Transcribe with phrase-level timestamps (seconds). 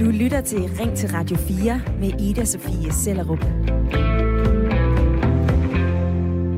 [0.00, 3.44] Du lytter til Ring til Radio 4 med Ida Sofie Sellerup.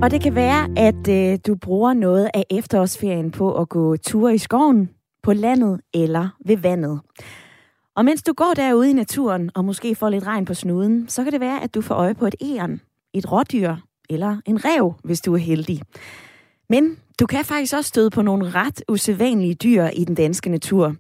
[0.03, 4.35] Og det kan være, at øh, du bruger noget af efterårsferien på at gå ture
[4.35, 4.91] i skoven,
[5.23, 7.01] på landet eller ved vandet.
[7.97, 11.25] Og mens du går derude i naturen og måske får lidt regn på snuden, så
[11.25, 12.81] kan det være, at du får øje på et æren,
[13.13, 13.77] et rådyr
[14.11, 15.83] eller en rev, hvis du er heldig.
[16.69, 20.97] Men du kan faktisk også støde på nogle ret usædvanlige dyr i den danske natur.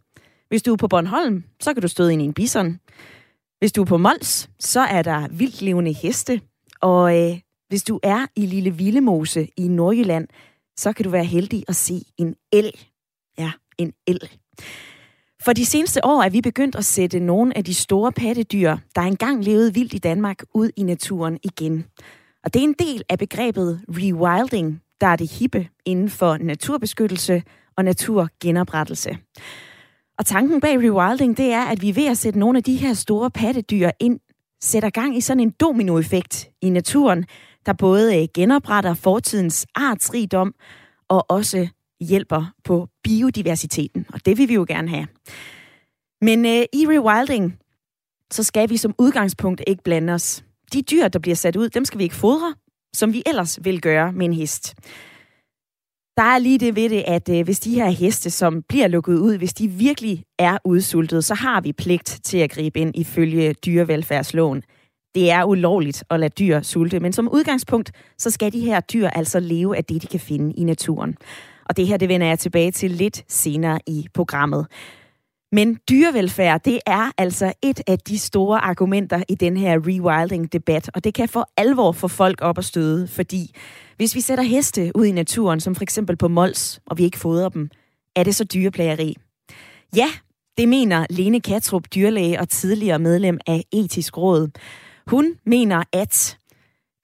[0.54, 2.80] Hvis du er på Bornholm, så kan du støde ind i en bison.
[3.58, 6.40] Hvis du er på Mols, så er der vildt levende heste.
[6.80, 10.28] Og øh, hvis du er i Lille Villemose i Nordjylland,
[10.76, 12.72] så kan du være heldig at se en el.
[13.38, 14.30] Ja, en el.
[15.44, 19.02] For de seneste år er vi begyndt at sætte nogle af de store pattedyr, der
[19.02, 21.84] engang levede vildt i Danmark, ud i naturen igen.
[22.44, 27.42] Og det er en del af begrebet rewilding, der er det hippe inden for naturbeskyttelse
[27.76, 29.18] og naturgenoprettelse.
[30.18, 32.94] Og tanken bag rewilding, det er, at vi ved at sætte nogle af de her
[32.94, 34.20] store pattedyr ind,
[34.62, 37.24] sætter gang i sådan en dominoeffekt i naturen,
[37.66, 40.54] der både øh, genopretter fortidens artsrigdom
[41.08, 41.68] og også
[42.00, 44.06] hjælper på biodiversiteten.
[44.12, 45.06] Og det vil vi jo gerne have.
[46.20, 47.58] Men øh, i rewilding,
[48.30, 50.44] så skal vi som udgangspunkt ikke blande os.
[50.72, 52.54] De dyr, der bliver sat ud, dem skal vi ikke fodre,
[52.94, 54.74] som vi ellers vil gøre med en hest.
[56.16, 59.18] Der er lige det ved det, at øh, hvis de her heste, som bliver lukket
[59.18, 63.52] ud, hvis de virkelig er udsultet, så har vi pligt til at gribe ind ifølge
[63.52, 64.62] dyrevelfærdsloven.
[65.14, 69.08] Det er ulovligt at lade dyr sulte, men som udgangspunkt, så skal de her dyr
[69.08, 71.16] altså leve af det, de kan finde i naturen.
[71.68, 74.66] Og det her, det vender jeg tilbage til lidt senere i programmet.
[75.54, 81.04] Men dyrevelfærd, det er altså et af de store argumenter i den her rewilding-debat, og
[81.04, 83.54] det kan for alvor få folk op at støde, fordi
[83.96, 87.18] hvis vi sætter heste ud i naturen, som for eksempel på Mols, og vi ikke
[87.18, 87.70] fodrer dem,
[88.16, 89.16] er det så dyreplageri?
[89.96, 90.08] Ja,
[90.58, 94.50] det mener Lene Katrup, dyrlæge og tidligere medlem af Etisk Råd.
[95.06, 96.38] Hun mener, at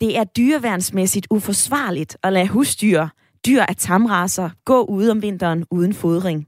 [0.00, 3.06] det er dyreværnsmæssigt uforsvarligt at lade husdyr,
[3.46, 6.46] dyr af tamraser, gå ude om vinteren uden fodring.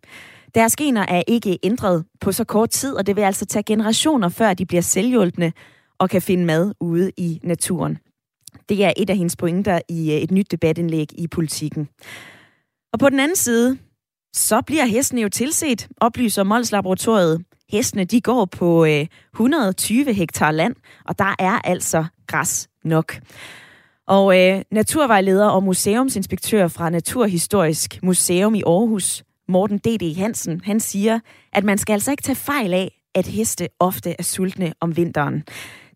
[0.55, 4.29] Deres gener er ikke ændret på så kort tid, og det vil altså tage generationer,
[4.29, 5.53] før de bliver selvhjulpne
[5.99, 7.99] og kan finde mad ude i naturen.
[8.69, 11.89] Det er et af hendes pointer i øh, et nyt debatindlæg i politikken.
[12.93, 13.79] Og på den anden side,
[14.35, 17.45] så bliver hestene jo tilset, oplyser Mols Laboratoriet.
[17.71, 20.75] Hestene de går på øh, 120 hektar land,
[21.05, 23.21] og der er altså græs nok.
[24.07, 30.17] Og øh, naturvejleder og museumsinspektør fra Naturhistorisk Museum i Aarhus, Morten D.D.
[30.17, 31.21] Hansen, han siger,
[31.53, 35.45] at man skal altså ikke tage fejl af, at heste ofte er sultne om vinteren.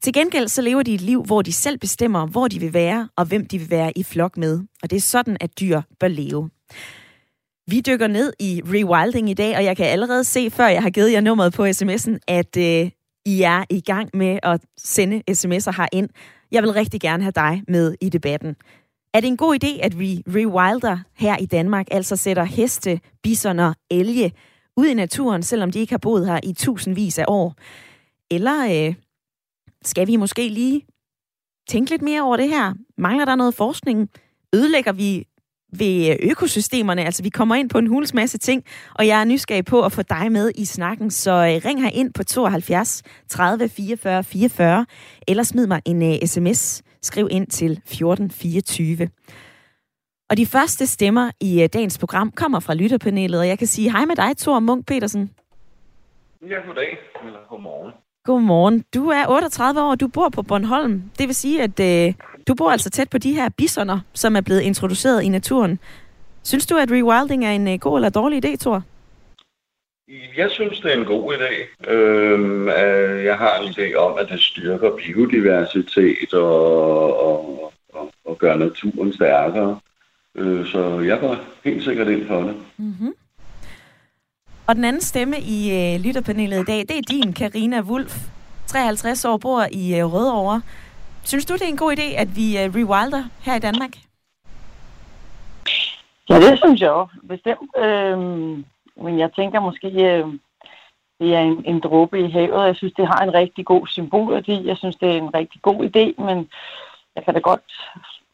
[0.03, 3.09] Til gengæld så lever de et liv, hvor de selv bestemmer, hvor de vil være,
[3.17, 4.61] og hvem de vil være i flok med.
[4.83, 6.51] Og det er sådan, at dyr bør leve.
[7.71, 10.91] Vi dykker ned i rewilding i dag, og jeg kan allerede se, før jeg har
[10.91, 12.91] givet jer nummeret på sms'en, at øh,
[13.27, 16.09] I er i gang med at sende sms'er herind.
[16.53, 18.57] Jeg vil rigtig gerne have dig med i debatten.
[19.15, 23.75] Er det en god idé, at vi rewilder her i Danmark, altså sætter heste, bisoner,
[23.91, 24.33] elge
[24.77, 27.55] ud i naturen, selvom de ikke har boet her i tusindvis af år?
[28.31, 28.95] Eller øh,
[29.85, 30.83] skal vi måske lige
[31.69, 32.75] tænke lidt mere over det her?
[32.99, 34.11] Mangler der noget forskning?
[34.55, 35.27] Ødelægger vi
[35.73, 37.05] ved øh, økosystemerne.
[37.05, 38.65] Altså, vi kommer ind på en huls masse ting,
[38.95, 41.91] og jeg er nysgerrig på at få dig med i snakken, så øh, ring her
[41.91, 44.87] ind på 72 30 44 44,
[45.29, 46.83] eller smid mig en øh, uh, sms.
[47.07, 49.09] Skriv ind til 1424.
[50.31, 53.91] Og de første stemmer i uh, dagens program kommer fra lytterpanelet, og jeg kan sige
[53.91, 55.31] hej med dig, Thor Munk Petersen.
[56.43, 56.99] Ja, goddag.
[57.27, 57.93] Eller godmorgen.
[58.25, 58.85] Godmorgen.
[58.95, 61.03] Du er 38 år, og du bor på Bornholm.
[61.19, 62.15] Det vil sige, at øh,
[62.49, 65.79] du bor altså tæt på de her bisoner, som er blevet introduceret i naturen.
[66.43, 68.83] Synes du, at rewilding er en øh, god eller dårlig idé, Thor?
[70.37, 71.89] Jeg synes, det er en god idé.
[71.91, 78.39] Øhm, øh, jeg har en idé om, at det styrker biodiversitet og, og, og, og
[78.39, 79.81] gør naturen stærkere.
[80.35, 82.57] Øh, så jeg går helt sikkert ind for det.
[82.77, 83.15] Mm-hmm.
[84.67, 88.17] Og den anden stemme i øh, lytterpanelet i dag, det er din, Karina Wulf.
[88.67, 90.63] 53 år, bor i øh, Rødovre.
[91.25, 93.91] Synes du, det er en god idé, at vi øh, rewilder her i Danmark?
[96.29, 97.71] Ja, det synes jeg også, bestemt.
[97.85, 98.65] Øhm,
[99.03, 100.27] men jeg tænker måske, øh,
[101.21, 102.67] det er en, en dråbe i havet.
[102.67, 104.67] Jeg synes, det har en rigtig god symbolværdi.
[104.67, 106.49] Jeg synes, det er en rigtig god idé, men
[107.17, 107.61] jeg kan da godt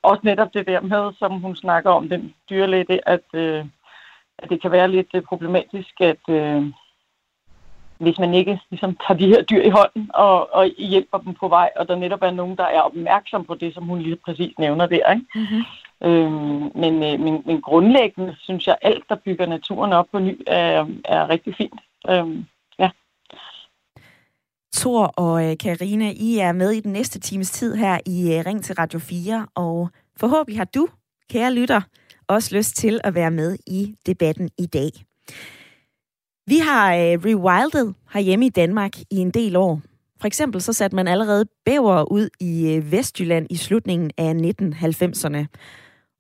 [0.03, 3.65] også netop det der med, som hun snakker om, den dyrlæge, at, øh,
[4.39, 6.67] at det kan være lidt øh, problematisk, at øh,
[7.99, 11.49] hvis man ikke ligesom, tager de her dyr i hånden og, og hjælper dem på
[11.49, 14.59] vej, og der netop er nogen, der er opmærksom på det, som hun lige præcis
[14.59, 15.13] nævner der.
[15.13, 15.27] Ikke?
[15.35, 15.63] Mm-hmm.
[16.05, 20.41] Øhm, men, øh, men, men grundlæggende synes jeg, alt, der bygger naturen op på ny,
[20.47, 21.81] er, er rigtig fint.
[22.11, 22.45] Øhm,
[22.79, 22.91] ja.
[24.75, 28.47] Tor og øh, Karina, I er med i den næste times tid her i øh,
[28.47, 30.89] Ring til Radio 4, og forhåbentlig har du,
[31.31, 31.81] kære lytter,
[32.29, 34.91] også lyst til at være med i debatten i dag.
[36.47, 39.81] Vi har øh, rewildet herhjemme i Danmark i en del år.
[40.21, 45.47] For eksempel så satte man allerede bæver ud i øh, Vestjylland i slutningen af 1990'erne.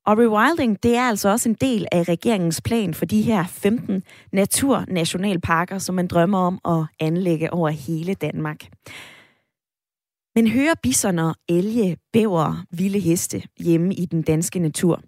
[0.06, 4.02] Og rewilding, det er altså også en del af regeringens plan for de her 15
[4.32, 8.60] naturnationalparker, som man drømmer om at anlægge over hele Danmark.
[10.34, 15.02] Men hører bisoner, elge, bæver, vilde heste hjemme i den danske natur?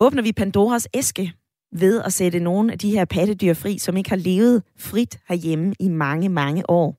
[0.00, 1.32] Åbner vi Pandoras æske
[1.72, 5.74] ved at sætte nogle af de her pattedyr fri, som ikke har levet frit herhjemme
[5.80, 6.96] i mange, mange år?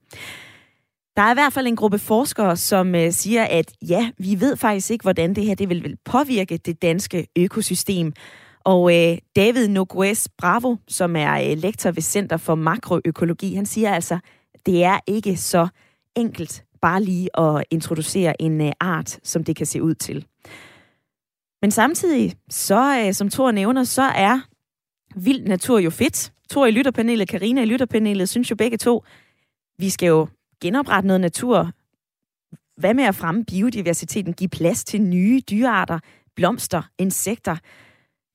[1.15, 4.57] Der er i hvert fald en gruppe forskere, som øh, siger, at ja, vi ved
[4.57, 8.13] faktisk ikke, hvordan det her det vil, vil påvirke det danske økosystem.
[8.63, 13.93] Og øh, David Nogues Bravo, som er øh, lektor ved Center for Makroøkologi, han siger
[13.93, 14.19] altså,
[14.65, 15.67] det er ikke så
[16.15, 20.25] enkelt bare lige at introducere en øh, art, som det kan se ud til.
[21.61, 24.39] Men samtidig, så øh, som Thor nævner, så er
[25.15, 26.31] vild natur jo fedt.
[26.49, 29.03] Thor i lytterpanelet, Karina i lytterpanelet, synes jo begge to,
[29.77, 30.27] vi skal jo
[30.61, 31.71] genoprette noget natur.
[32.77, 35.99] Hvad med at fremme biodiversiteten, give plads til nye dyrearter,
[36.35, 37.55] blomster, insekter?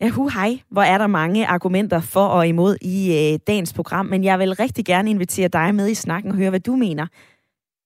[0.00, 4.06] Ja, hu hej, hvor er der mange argumenter for og imod i øh, dagens program,
[4.06, 7.06] men jeg vil rigtig gerne invitere dig med i snakken og høre, hvad du mener.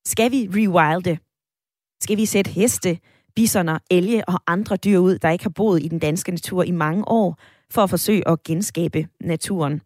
[0.04, 1.18] Skal vi rewilde?
[2.00, 2.98] Skal vi sætte heste,
[3.36, 6.70] bisoner, elge og andre dyr ud, der ikke har boet i den danske natur i
[6.70, 7.38] mange år,
[7.70, 9.80] for at forsøge at genskabe naturen?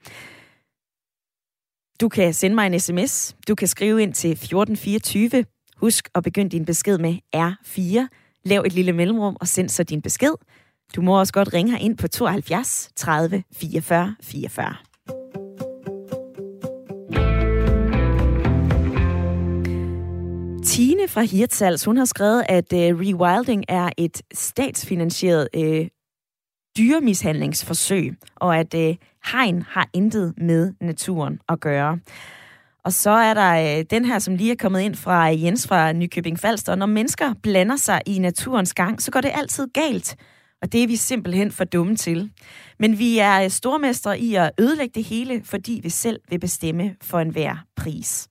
[2.01, 3.37] Du kan sende mig en sms.
[3.49, 5.45] Du kan skrive ind til 1424.
[5.77, 8.09] Husk at begynde din besked med R4.
[8.45, 10.35] Lav et lille mellemrum og send så din besked.
[10.97, 14.75] Du må også godt ringe ind på 72 30 44 44.
[20.65, 25.87] Tine fra Hirtshals, hun har skrevet, at uh, rewilding er et statsfinansieret uh,
[26.79, 28.95] dyremishandlingsforsøg, og at uh,
[29.33, 31.99] hegn har intet med naturen at gøre.
[32.85, 35.69] Og så er der øh, den her, som lige er kommet ind fra øh, Jens
[35.69, 36.75] fra Nykøbing Falster.
[36.75, 40.17] Når mennesker blander sig i naturens gang, så går det altid galt.
[40.63, 42.31] Og det er vi simpelthen for dumme til.
[42.79, 46.97] Men vi er øh, stormestre i at ødelægge det hele, fordi vi selv vil bestemme
[47.03, 48.29] for enhver pris.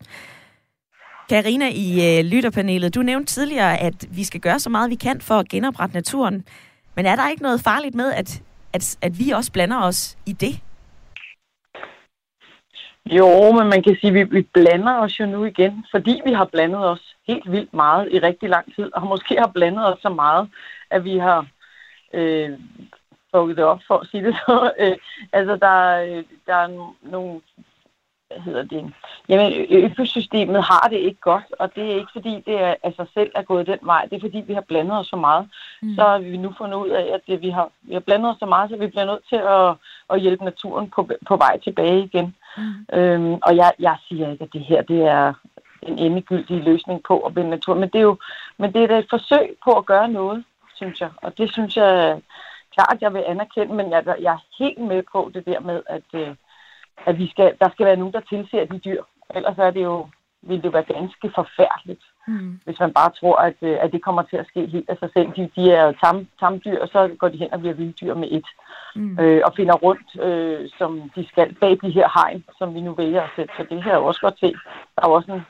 [1.29, 5.21] Karina i øh, lytterpanelet, du nævnte tidligere, at vi skal gøre så meget, vi kan
[5.21, 6.43] for at genoprette naturen.
[6.95, 8.41] Men er der ikke noget farligt med, at,
[8.73, 10.59] at, at vi også blander os i det?
[13.05, 16.31] Jo, men man kan sige, at vi, vi blander os jo nu igen, fordi vi
[16.31, 19.99] har blandet os helt vildt meget i rigtig lang tid, og måske har blandet os
[20.01, 20.49] så meget,
[20.89, 21.47] at vi har
[22.13, 22.59] øh,
[23.31, 24.73] fået det op, for at sige det så.
[24.79, 24.97] Øh,
[25.33, 27.41] altså, der, øh, der er nogle
[28.33, 28.93] hvad hedder det,
[29.29, 33.31] jamen økosystemet har det ikke godt, og det er ikke fordi, det er sig selv
[33.35, 35.49] er gået den vej, det er fordi, vi har blandet os så meget.
[35.81, 35.95] Mm.
[35.95, 38.37] Så har vi nu fundet ud af, at det, vi, har, vi har blandet os
[38.39, 39.75] så meget, så vi bliver nødt til at,
[40.09, 42.35] at hjælpe naturen på, på vej tilbage igen.
[42.57, 42.97] Mm.
[42.97, 45.33] Øhm, og jeg, jeg siger ikke, at det her det er
[45.81, 48.17] en endegyldig løsning på at binde naturen, men det er jo
[48.57, 50.43] men det er et forsøg på at gøre noget,
[50.75, 51.09] synes jeg.
[51.17, 52.21] Og det synes jeg
[52.75, 56.07] klart, jeg vil anerkende, men jeg, jeg er helt med på det der med, at,
[56.13, 56.35] øh,
[57.05, 59.03] at vi skal, der skal være nogen, der tilser de dyr.
[59.35, 60.07] Ellers er det jo,
[60.41, 62.59] vil det jo være ganske forfærdeligt, mm.
[62.65, 65.09] hvis man bare tror, at, øh, at det kommer til at ske helt af sig
[65.13, 65.29] selv.
[65.35, 68.27] De, de er jo tam, tamdyr, og så går de hen og bliver vilddyr med
[68.31, 68.45] et.
[68.95, 69.19] Mm.
[69.19, 72.93] Øh, og finder rundt, øh, som de skal, bag de her hegn, som vi nu
[72.93, 73.53] vælger at sætte.
[73.57, 74.53] Så det her er jo også godt se.
[74.95, 75.41] Der er også en,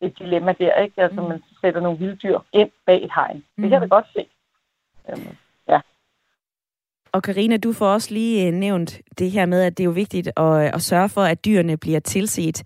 [0.00, 1.02] et dilemma der, ikke?
[1.02, 1.28] Altså, mm.
[1.28, 3.44] man sætter nogle vilddyr ind bag et hegn.
[3.56, 3.62] Mm.
[3.62, 4.26] Det kan vi godt se.
[5.10, 5.36] Øhm.
[7.16, 9.90] Og Karina, du får også lige øh, nævnt det her med, at det er jo
[9.90, 12.62] vigtigt at, øh, at sørge for, at dyrene bliver tilset.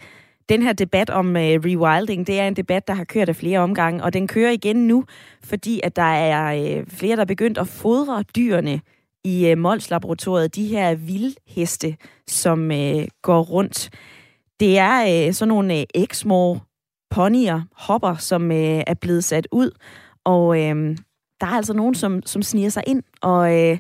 [0.49, 3.59] Den her debat om uh, rewilding, det er en debat, der har kørt af flere
[3.59, 5.05] omgange, og den kører igen nu,
[5.45, 8.81] fordi at der er uh, flere, der er begyndt at fodre dyrene
[9.25, 11.97] i uh, Mols-laboratoriet, de her vildheste,
[12.29, 13.91] som uh, går rundt.
[14.61, 16.59] Det er uh, sådan nogle uh, eksmå
[17.11, 19.71] ponyer, hopper, som uh, er blevet sat ud,
[20.25, 20.57] og uh,
[21.41, 23.71] der er altså nogen, som, som sniger sig ind og...
[23.71, 23.79] Uh,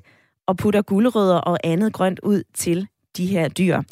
[0.50, 3.82] og putter gulerødder og andet grønt ud til de her dyr.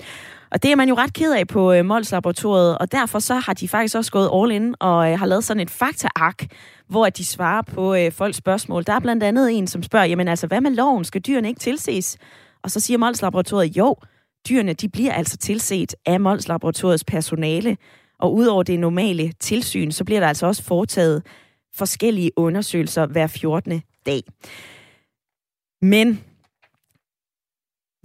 [0.50, 3.34] Og det er man jo ret ked af på øh, Mols Laboratoriet, og derfor så
[3.34, 6.46] har de faktisk også gået all in og øh, har lavet sådan et faktaark,
[6.88, 8.84] hvor de svarer på øh, folks spørgsmål.
[8.86, 11.04] Der er blandt andet en, som spørger, jamen altså, hvad med loven?
[11.04, 12.18] Skal dyrene ikke tilses?
[12.62, 13.96] Og så siger Mols Laboratoriet, jo,
[14.48, 17.76] dyrene de bliver altså tilset af Mols Laboratoriets personale,
[18.18, 21.22] og udover det normale tilsyn, så bliver der altså også foretaget
[21.74, 23.82] forskellige undersøgelser hver 14.
[24.06, 24.22] dag.
[25.82, 26.20] Men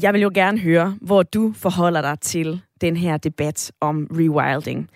[0.02, 4.90] jeg vil jo gerne høre, hvor du forholder dig til den her debat om rewilding.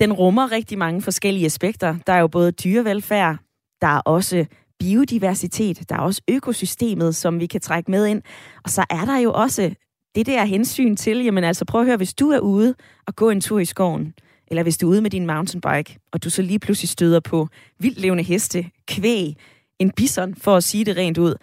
[0.00, 1.96] Den rummer rigtig mange forskellige aspekter.
[2.06, 3.36] Der er jo både dyrevelfærd,
[3.80, 4.46] der er også
[4.78, 8.22] biodiversitet, der er også økosystemet, som vi kan trække med ind.
[8.64, 9.74] Og så er der jo også
[10.14, 12.74] det der hensyn til, jamen altså prøv at høre, hvis du er ude
[13.06, 14.14] og gå en tur i skoven,
[14.48, 17.48] eller hvis du er ude med din mountainbike, og du så lige pludselig støder på
[17.78, 19.36] vildlevende heste, kvæg,
[19.78, 21.34] en bison, for at sige det rent ud,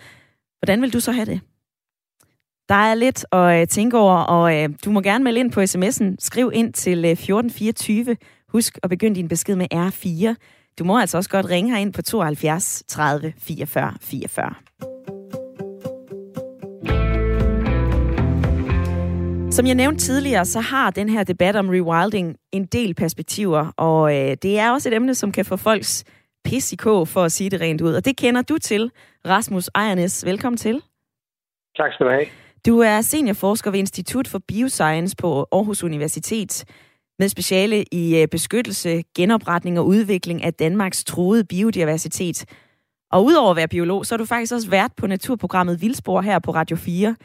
[0.60, 1.42] hvordan vil du så have det?
[2.72, 5.62] Der er lidt at øh, tænke over, og øh, du må gerne melde ind på
[5.62, 6.16] sms'en.
[6.20, 8.18] Skriv ind til øh, 1424.
[8.50, 10.36] Husk at begynde din besked med R4.
[10.80, 14.54] Du må altså også godt ringe ind på 72 30 44 44.
[19.52, 24.18] Som jeg nævnte tidligere, så har den her debat om rewilding en del perspektiver, og
[24.18, 26.04] øh, det er også et emne, som kan få folks
[26.44, 27.94] pis i kog, for at sige det rent ud.
[27.94, 28.92] Og det kender du til,
[29.26, 30.26] Rasmus Ejernes.
[30.26, 30.82] Velkommen til.
[31.78, 32.41] Tak skal du have.
[32.66, 36.66] Du er seniorforsker ved Institut for Bioscience på Aarhus Universitet
[37.20, 42.46] med speciale i øh, beskyttelse, genopretning og udvikling af Danmarks truede biodiversitet.
[43.12, 46.40] Og udover at være biolog, så er du faktisk også vært på naturprogrammet Vildspor her
[46.40, 47.16] på Radio 4.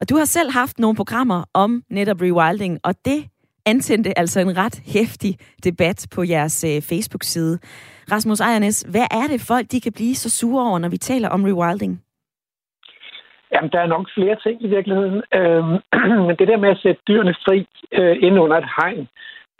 [0.00, 3.24] Og du har selv haft nogle programmer om netop rewilding, og det
[3.66, 7.58] antændte altså en ret hæftig debat på jeres øh, Facebook-side.
[8.10, 11.28] Rasmus Ejernes, hvad er det folk, de kan blive så sure over, når vi taler
[11.28, 12.03] om rewilding?
[13.52, 15.22] Jamen, der er nok flere ting i virkeligheden.
[15.34, 15.64] Øh,
[16.26, 19.08] men det der med at sætte dyrene fri øh, ind under et hegn,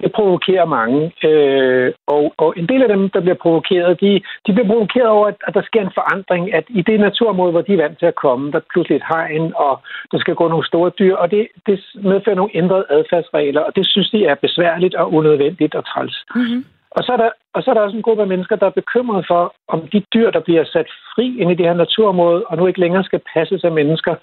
[0.01, 1.13] det provokerer mange.
[1.29, 4.11] Øh, og, og en del af dem, der bliver provokeret, de,
[4.47, 7.61] de bliver provokeret over, at, at der sker en forandring, at i det naturområde, hvor
[7.61, 10.49] de er vant til at komme, der er pludselig et hegn, og der skal gå
[10.49, 14.35] nogle store dyr, og det, det medfører nogle ændrede adfærdsregler, og det synes de er
[14.35, 16.25] besværligt og unødvendigt og træls.
[16.35, 16.65] Mm-hmm.
[16.97, 18.81] Og så, er der, og så er der også en gruppe af mennesker, der er
[18.81, 22.57] bekymret for, om de dyr, der bliver sat fri ind i det her naturområde, og
[22.57, 24.15] nu ikke længere skal passes af mennesker,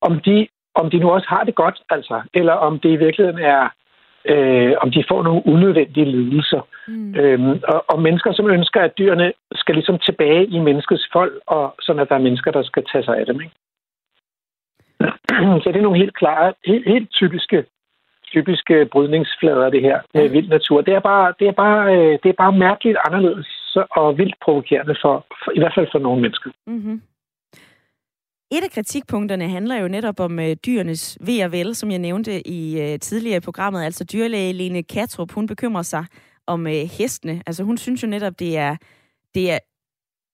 [0.00, 3.40] om de, om de nu også har det godt, altså, eller om det i virkeligheden
[3.40, 3.68] er,
[4.24, 6.60] øh, om de får nogle unødvendige lidelser.
[6.88, 7.14] Mm.
[7.14, 11.74] Øhm, og, og mennesker, som ønsker, at dyrene skal ligesom tilbage i menneskets folk, og
[11.80, 13.40] sådan at der er mennesker, der skal tage sig af dem.
[13.40, 13.54] Ikke?
[15.62, 17.64] Så det er nogle helt klare, helt, helt typiske
[18.34, 20.80] typiske brydningsflader, det her med vild natur.
[20.80, 24.94] Det er bare, det er bare, øh, det er bare mærkeligt anderledes og vildt provokerende,
[25.02, 26.50] for, for, i hvert fald for nogle mennesker.
[26.66, 27.02] Mm-hmm.
[28.56, 32.48] Et af kritikpunkterne handler jo netop om øh, dyrenes ved og vel, som jeg nævnte
[32.48, 33.84] i øh, tidligere i programmet.
[33.84, 36.04] Altså dyrlæge Lene Katrup, hun bekymrer sig
[36.46, 37.42] om øh, hestene.
[37.46, 38.76] Altså hun synes jo netop, det er,
[39.34, 39.58] det er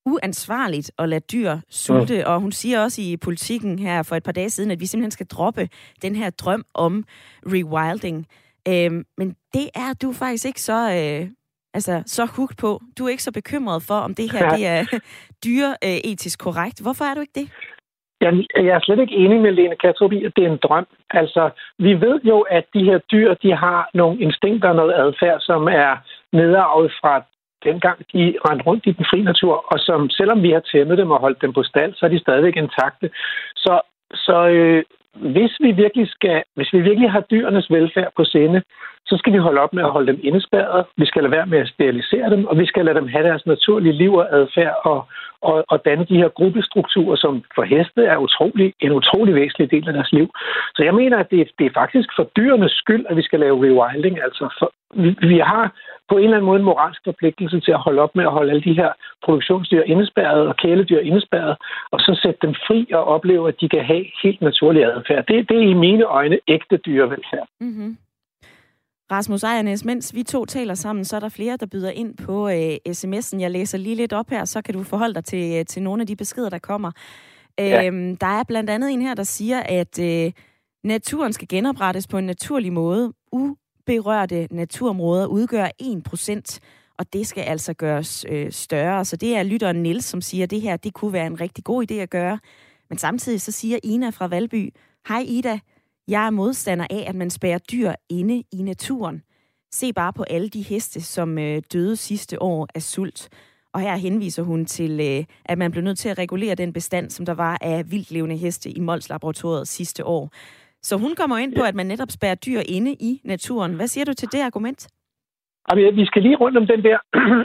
[0.06, 2.28] uansvarligt at lade dyr sulte, ja.
[2.28, 5.10] og hun siger også i politikken her for et par dage siden, at vi simpelthen
[5.10, 5.68] skal droppe
[6.02, 7.04] den her drøm om
[7.46, 8.26] rewilding.
[8.68, 11.30] Øhm, men det er du faktisk ikke så, øh,
[11.74, 12.80] altså, så hooked på.
[12.98, 14.56] Du er ikke så bekymret for, om det her ja.
[14.56, 14.98] det er
[15.46, 16.82] dyreetisk korrekt.
[16.82, 17.48] Hvorfor er du ikke det?
[18.20, 20.86] Jeg, jeg er slet ikke enig med Lene Katrup i, at det er en drøm.
[21.10, 25.40] Altså, vi ved jo, at de her dyr, de har nogle instinkter og noget adfærd,
[25.40, 25.92] som er
[26.32, 27.22] nedarvet fra
[27.64, 31.10] dengang de rendte rundt i den fri natur, og som selvom vi har tæmmet dem
[31.10, 33.10] og holdt dem på stald, så er de stadigvæk intakte.
[33.56, 33.80] Så,
[34.14, 34.82] så øh,
[35.14, 38.62] hvis vi virkelig skal, hvis vi virkelig har dyrenes velfærd på sinde,
[39.06, 40.84] så skal vi holde op med at holde dem indespærret.
[40.96, 43.46] Vi skal lade være med at sterilisere dem, og vi skal lade dem have deres
[43.46, 45.06] naturlige liv og adfærd og,
[45.42, 49.88] og, og danne de her gruppestrukturer, som for heste er utrolig, en utrolig væsentlig del
[49.88, 50.28] af deres liv.
[50.74, 53.62] Så jeg mener, at det, det er faktisk for dyrenes skyld, at vi skal lave
[53.64, 54.22] rewilding.
[54.22, 55.74] Altså for, vi, vi har
[56.08, 58.50] på en eller anden måde en moralsk forpligtelse til at holde op med at holde
[58.50, 58.92] alle de her
[59.24, 61.56] produktionsdyr indespærret og kæledyr indespærret,
[61.90, 65.26] og så sætte dem fri og opleve, at de kan have helt naturlig adfærd.
[65.26, 67.48] Det, det er i mine øjne ægte dyrevelfærd.
[67.60, 67.96] Mm-hmm.
[69.12, 72.48] Rasmus Ejernes, mens vi to taler sammen, så er der flere, der byder ind på
[72.48, 73.40] øh, sms'en.
[73.40, 76.00] Jeg læser lige lidt op her, så kan du forholde dig til, øh, til nogle
[76.00, 76.90] af de beskeder, der kommer.
[77.58, 77.86] Ja.
[77.86, 80.32] Øhm, der er blandt andet en her, der siger, at øh,
[80.84, 83.12] naturen skal genoprettes på en naturlig måde.
[83.88, 86.58] Uberørte naturområder udgør 1%,
[86.98, 89.04] og det skal altså gøres øh, større.
[89.04, 91.64] Så det er lytteren Nils, som siger, at det her det kunne være en rigtig
[91.64, 92.38] god idé at gøre.
[92.88, 94.74] Men samtidig så siger Ina fra Valby,
[95.08, 95.58] Hej Ida,
[96.08, 99.22] jeg er modstander af, at man spærer dyr inde i naturen.
[99.72, 103.28] Se bare på alle de heste, som øh, døde sidste år af sult.
[103.72, 107.10] Og her henviser hun til, øh, at man blev nødt til at regulere den bestand,
[107.10, 110.30] som der var af vildlevende heste i Mols Laboratoriet sidste år.
[110.82, 113.74] Så hun kommer ind på, at man netop spærer dyr inde i naturen.
[113.74, 114.88] Hvad siger du til det argument?
[115.74, 116.98] Vi skal lige rundt om den der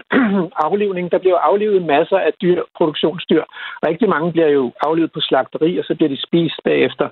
[0.68, 1.12] aflivning.
[1.12, 3.44] Der bliver aflivet masser af dyr, produktionsdyr.
[3.88, 7.10] Rigtig mange bliver jo aflivet på slagteri, og så bliver de spist bagefter.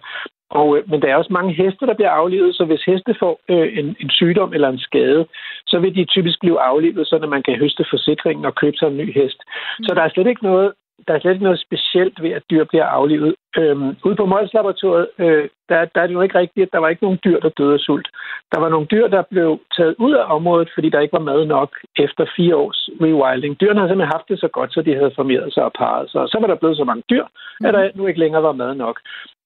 [0.59, 3.39] Og, øh, men der er også mange heste, der bliver aflivet, så hvis heste får
[3.49, 5.25] øh, en, en sygdom eller en skade,
[5.67, 8.97] så vil de typisk blive aflivet, så man kan høste forsikringen og købe sig en
[8.97, 9.39] ny hest.
[9.79, 9.85] Mm.
[9.85, 10.71] Så der er slet ikke noget
[11.07, 13.35] der er slet ikke noget specielt ved, at dyr bliver aflivet.
[13.57, 16.79] Øhm, ude på Mols Laboratoriet, øh, der, der er det jo ikke rigtigt, at der
[16.79, 18.07] var ikke nogen dyr, der døde af sult.
[18.51, 21.45] Der var nogle dyr, der blev taget ud af området, fordi der ikke var mad
[21.45, 23.61] nok efter fire års rewilding.
[23.61, 26.21] Dyrene havde simpelthen haft det så godt, så de havde formeret sig og parret sig.
[26.21, 27.25] Og så var der blevet så mange dyr,
[27.65, 28.99] at der nu ikke længere var mad nok.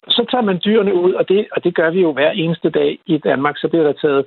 [0.07, 3.00] Så tager man dyrene ud, og det, og det gør vi jo hver eneste dag
[3.05, 3.57] i Danmark.
[3.57, 4.25] Så bliver der taget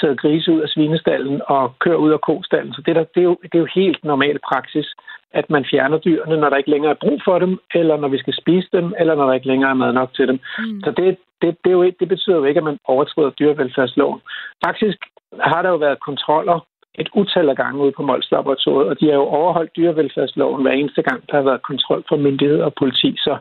[0.00, 2.72] taget grise ud af svinestallen og kører ud af kostallen.
[2.74, 4.94] Så det, der, det, er jo, det er jo helt normal praksis,
[5.32, 8.18] at man fjerner dyrene, når der ikke længere er brug for dem, eller når vi
[8.18, 10.38] skal spise dem, eller når der ikke længere er mad nok til dem.
[10.58, 10.80] Mm.
[10.84, 14.20] Så det, det, det, er jo, det betyder jo ikke, at man overtræder dyrevelfærdsloven.
[14.66, 14.98] Faktisk
[15.40, 19.06] har der jo været kontroller et utal af gange ude på Mols Laboratoriet, og de
[19.06, 23.16] har jo overholdt dyrevelfærdsloven hver eneste gang, der har været kontrol fra myndigheder og politi.
[23.16, 23.38] Så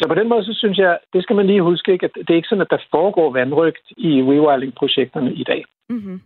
[0.00, 2.30] så på den måde, så synes jeg, det skal man lige huske, ikke, at det
[2.30, 5.64] er ikke sådan, at der foregår vandrygt i rewilding-projekterne i dag.
[5.88, 6.20] Mm-hmm.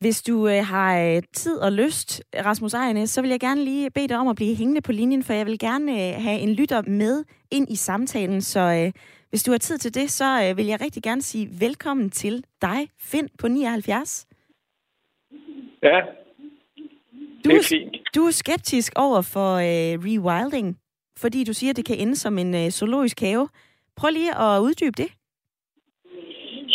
[0.00, 3.90] Hvis du øh, har øh, tid og lyst, Rasmus Ejernes, så vil jeg gerne lige
[3.90, 6.52] bede dig om at blive hængende på linjen, for jeg vil gerne øh, have en
[6.52, 8.40] lytter med ind i samtalen.
[8.42, 8.92] Så øh,
[9.30, 12.44] hvis du har tid til det, så øh, vil jeg rigtig gerne sige velkommen til
[12.62, 14.26] dig, Finn på 79.
[15.82, 16.00] Ja,
[17.44, 17.96] du er, fint.
[18.14, 20.78] Du er skeptisk over for øh, rewilding
[21.18, 23.48] fordi du siger, at det kan ende som en øh, zoologisk have.
[23.96, 25.08] Prøv lige at uddybe det.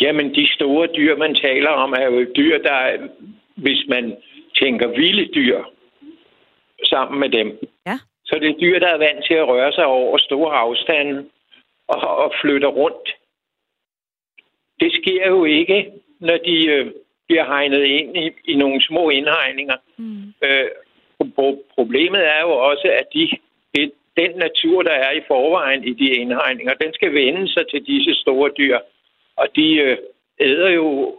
[0.04, 3.08] Jamen, de store dyr, man taler om, er jo dyr, der,
[3.56, 4.18] hvis man
[4.62, 5.60] tænker vilde dyr
[6.84, 7.48] sammen med dem.
[7.88, 7.98] Ja.
[8.26, 11.26] Så det er dyr, der er vant til at røre sig over store afstande
[11.88, 13.08] og, og flytter rundt.
[14.80, 16.92] Det sker jo ikke, når de øh,
[17.28, 19.76] bliver hegnet ind i, i nogle små indhegninger.
[19.98, 20.34] Mm.
[20.44, 20.70] Øh,
[21.76, 23.30] problemet er jo også, at de
[24.18, 28.14] den natur, der er i forvejen i de indhegninger, den skal vende sig til disse
[28.22, 28.80] store dyr.
[29.38, 29.98] Og de øh,
[30.40, 31.16] æder jo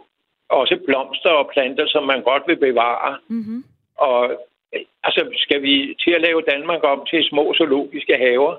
[0.49, 3.17] også blomster og planter, som man godt vil bevare.
[3.27, 3.63] Mm-hmm.
[3.97, 4.31] Og
[4.75, 8.55] øh, altså, skal vi til at lave Danmark om til små zoologiske haver?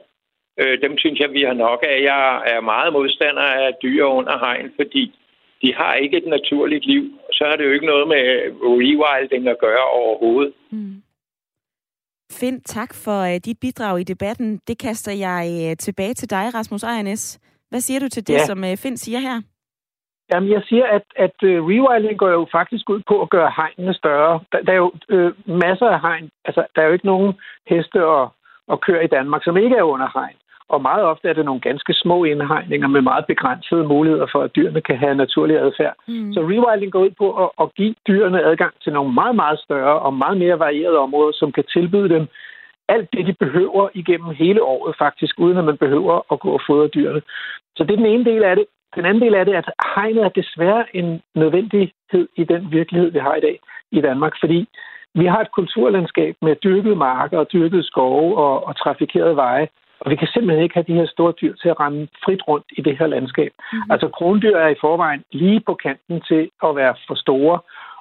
[0.60, 2.02] Øh, dem synes jeg, vi har nok af.
[2.02, 5.14] Jeg er meget modstander af dyr under hegn, fordi
[5.62, 7.04] de har ikke et naturligt liv.
[7.32, 8.24] Så har det jo ikke noget med
[8.62, 10.52] rewilding at gøre overhovedet.
[10.70, 11.02] Mm.
[12.32, 14.60] Finn, tak for uh, dit bidrag i debatten.
[14.68, 17.40] Det kaster jeg uh, tilbage til dig, Rasmus Ejernes.
[17.70, 18.44] Hvad siger du til det, ja.
[18.44, 19.36] som uh, Finn siger her?
[20.32, 23.94] Jamen, jeg siger, at, at uh, rewilding går jo faktisk ud på at gøre hegnene
[23.94, 24.40] større.
[24.52, 25.32] Der, der er jo uh,
[25.64, 26.30] masser af hegn.
[26.44, 27.34] Altså, der er jo ikke nogen
[27.66, 28.32] heste og,
[28.68, 30.36] og køer i Danmark, som ikke er under hegn.
[30.68, 34.56] Og meget ofte er det nogle ganske små indhegninger med meget begrænsede muligheder for, at
[34.56, 35.94] dyrene kan have naturlig adfærd.
[36.08, 36.32] Mm.
[36.32, 39.98] Så rewilding går ud på at, at give dyrene adgang til nogle meget, meget større
[39.98, 42.28] og meget mere varierede områder, som kan tilbyde dem
[42.88, 46.60] alt det, de behøver igennem hele året faktisk, uden at man behøver at gå og
[46.66, 47.22] fodre dyrene.
[47.76, 48.66] Så det er den ene del af det.
[48.94, 53.10] Den anden del af det er, at hegnet er desværre en nødvendighed i den virkelighed,
[53.10, 54.68] vi har i dag i Danmark, fordi
[55.14, 59.68] vi har et kulturlandskab med dyrkede marker og dyrkede skove og, og trafikerede veje,
[60.00, 62.66] og vi kan simpelthen ikke have de her store dyr til at rende frit rundt
[62.78, 63.52] i det her landskab.
[63.56, 63.90] Mm-hmm.
[63.90, 67.58] Altså krondyr er i forvejen lige på kanten til at være for store.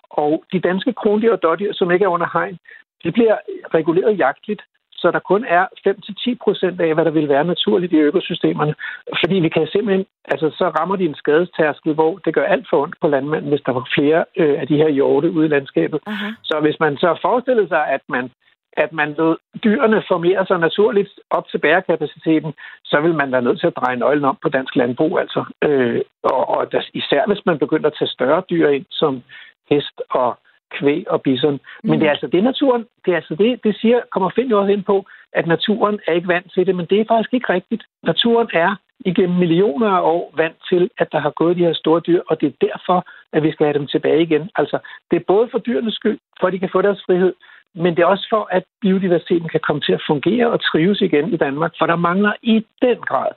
[0.10, 2.58] Og de danske krondyr og dårdyr, som ikke er under hegn,
[3.04, 3.38] de bliver
[3.74, 4.62] reguleret jagtligt,
[5.06, 8.74] så der kun er 5-10 procent af, hvad der vil være naturligt i økosystemerne.
[9.22, 12.78] Fordi vi kan simpelthen, altså så rammer de en skadestærskel, hvor det gør alt for
[12.84, 16.00] ondt på landmanden, hvis der var flere øh, af de her hjorte ude i landskabet.
[16.10, 16.32] Uh-huh.
[16.44, 18.32] Så hvis man så forestiller sig, at man
[18.78, 22.54] at man lod dyrene formere sig naturligt op til bærekapaciteten,
[22.86, 25.20] så vil man være nødt til at dreje nøglen om på dansk landbrug.
[25.20, 25.46] Altså.
[25.63, 29.24] Øh, og, og der, især hvis man begynder at tage større dyr ind, som
[29.70, 30.38] hest og
[30.71, 31.54] kvæg og bison.
[31.54, 31.89] Mm.
[31.89, 34.60] Men det er altså det naturen, det er altså det, det siger, kommer Finn jo
[34.60, 37.54] også ind på, at naturen er ikke vant til det, men det er faktisk ikke
[37.54, 37.84] rigtigt.
[38.04, 42.01] Naturen er igennem millioner af år vant til, at der har gået de her store
[42.08, 44.49] dyr, og det er derfor, at vi skal have dem tilbage igen.
[44.56, 44.78] Altså,
[45.12, 47.34] det er både for dyrenes skyld, for at de kan få deres frihed,
[47.75, 51.34] men det er også for, at biodiversiteten kan komme til at fungere og trives igen
[51.34, 53.32] i Danmark, for der mangler i den grad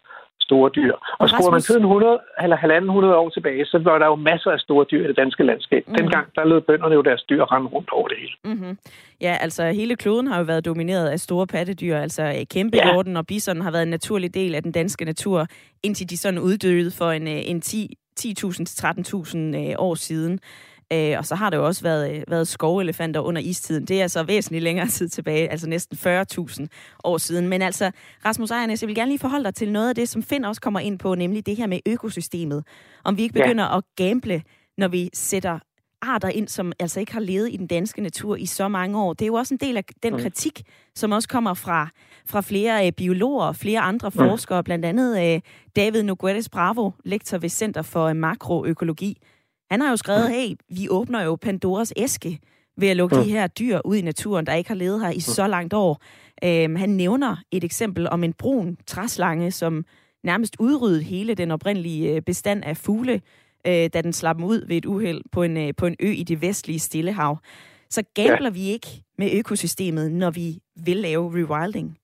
[0.49, 0.95] store dyr.
[1.21, 4.61] Og skruer man tiden 100 eller 100 år tilbage, så var der jo masser af
[4.67, 5.83] store dyr i det danske landskab.
[5.89, 5.95] Mm.
[5.95, 8.35] Dengang der lød bønderne jo deres dyr rende rundt over det hele.
[8.45, 8.79] Mm-hmm.
[9.21, 11.97] Ja, altså hele kloden har jo været domineret af store pattedyr.
[11.97, 13.19] Altså kæmpehjorten ja.
[13.19, 15.47] og bison har været en naturlig del af den danske natur,
[15.83, 20.41] indtil de sådan uddøde for en, øh, en 10 10.000-13.000 øh, år siden.
[20.93, 23.85] Øh, og så har der jo også været, øh, været skovelefanter under istiden.
[23.85, 26.67] Det er altså væsentligt længere tid tilbage, altså næsten 40.000
[27.05, 27.49] år siden.
[27.49, 27.91] Men altså,
[28.25, 30.61] Rasmus Ejernes, jeg vil gerne lige forholde dig til noget af det, som Finn også
[30.61, 32.65] kommer ind på, nemlig det her med økosystemet.
[33.05, 33.77] Om vi ikke begynder ja.
[33.77, 34.43] at gamble,
[34.79, 35.59] når vi sætter
[36.03, 39.13] arter ind, som altså ikke har levet i den danske natur i så mange år.
[39.13, 40.21] Det er jo også en del af den mm.
[40.21, 40.63] kritik,
[40.95, 41.89] som også kommer fra,
[42.27, 44.13] fra flere øh, biologer og flere andre mm.
[44.13, 45.41] forskere, blandt andet øh,
[45.77, 49.19] David Nogueres Bravo, lektor ved Center for Makroøkologi,
[49.71, 52.39] han har jo skrevet, hey, vi åbner jo Pandoras æske,
[52.77, 53.23] ved at lukke mm.
[53.23, 55.21] de her dyr ud i naturen, der ikke har levet her i mm.
[55.21, 56.03] så langt år.
[56.45, 59.85] Øhm, han nævner et eksempel om en brun træslange, som
[60.25, 63.21] nærmest udryddede hele den oprindelige øh, bestand af fugle,
[63.67, 66.23] øh, da den slap ud ved et uheld på en, øh, på en ø i
[66.23, 67.39] det vestlige Stillehav.
[67.91, 68.59] Så gambler ja.
[68.59, 70.47] vi ikke med økosystemet, når vi
[70.87, 71.99] vil lave rewilding?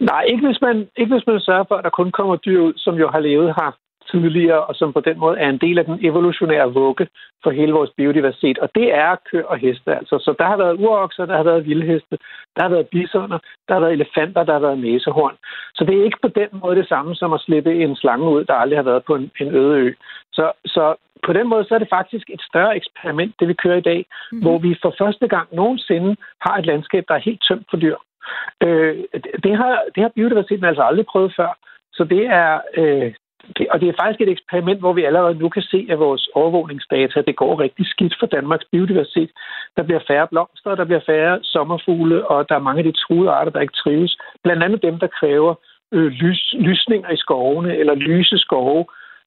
[0.00, 2.72] Nej, ikke hvis, man, ikke hvis man sørger for, at der kun kommer dyr ud,
[2.76, 3.70] som jo har levet her
[4.10, 7.06] tidligere, og som på den måde er en del af den evolutionære vugge
[7.42, 8.58] for hele vores biodiversitet.
[8.58, 10.18] Og det er køer og heste, altså.
[10.18, 12.18] Så der har været urokser, der har været vildheste,
[12.56, 13.38] der har været bisoner,
[13.68, 15.36] der har været elefanter, der har været næsehorn.
[15.74, 18.44] Så det er ikke på den måde det samme som at slippe en slange ud,
[18.44, 19.92] der aldrig har været på en, en øde ø.
[20.32, 20.94] Så, så
[21.26, 24.06] på den måde så er det faktisk et større eksperiment, det vi kører i dag,
[24.06, 24.42] mm-hmm.
[24.42, 27.96] hvor vi for første gang nogensinde har et landskab, der er helt tømt for dyr.
[28.62, 28.96] Øh,
[29.44, 31.58] det, har, det har biodiversiteten altså aldrig prøvet før.
[31.92, 33.14] Så det er, øh,
[33.58, 36.28] det, og det er faktisk et eksperiment, hvor vi allerede nu kan se, at vores
[36.34, 39.30] overvågningsdata, det går rigtig skidt for Danmarks biodiversitet.
[39.76, 43.30] Der bliver færre blomster, der bliver færre sommerfugle, og der er mange af de truede
[43.30, 44.18] arter, der ikke trives.
[44.44, 45.54] Blandt andet dem, der kræver
[45.92, 48.84] øh, lys, lysninger i skovene, eller lyse skove.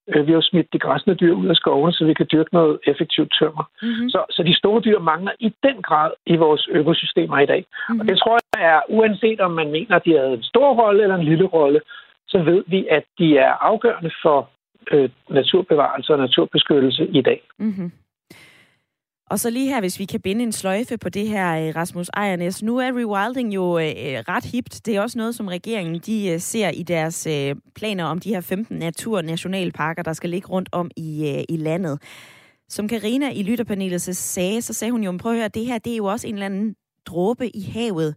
[0.08, 2.54] Øh, vi har jo smidt de græsne dyr ud af skovene, så vi kan dyrke
[2.54, 3.64] noget effektivt tømmer.
[3.82, 4.10] Mm-hmm.
[4.10, 7.66] Så, så de store dyr mangler i den grad i vores økosystemer i dag.
[7.68, 8.00] Mm-hmm.
[8.00, 11.04] Og det tror jeg er, uanset om man mener, at de havde en stor rolle
[11.04, 11.82] eller en lille rolle,
[12.32, 14.50] så ved vi, at de er afgørende for
[14.92, 17.42] øh, naturbevarelse og naturbeskyttelse i dag.
[17.60, 17.92] Mm-hmm.
[19.30, 22.10] Og så lige her, hvis vi kan binde en sløjfe på det her, øh, Rasmus
[22.14, 22.64] Ejernes.
[22.64, 24.86] Nu er rewilding jo øh, øh, ret hipt.
[24.86, 28.30] Det er også noget, som regeringen de øh, ser i deres øh, planer om de
[28.30, 32.02] her 15 naturnationalparker, der skal ligge rundt om i, øh, i landet.
[32.70, 35.78] Som Karina i lytterpanelet så sagde, så sagde hun jo, prøv at høre, det her
[35.78, 38.16] det er jo også en eller anden dråbe i havet.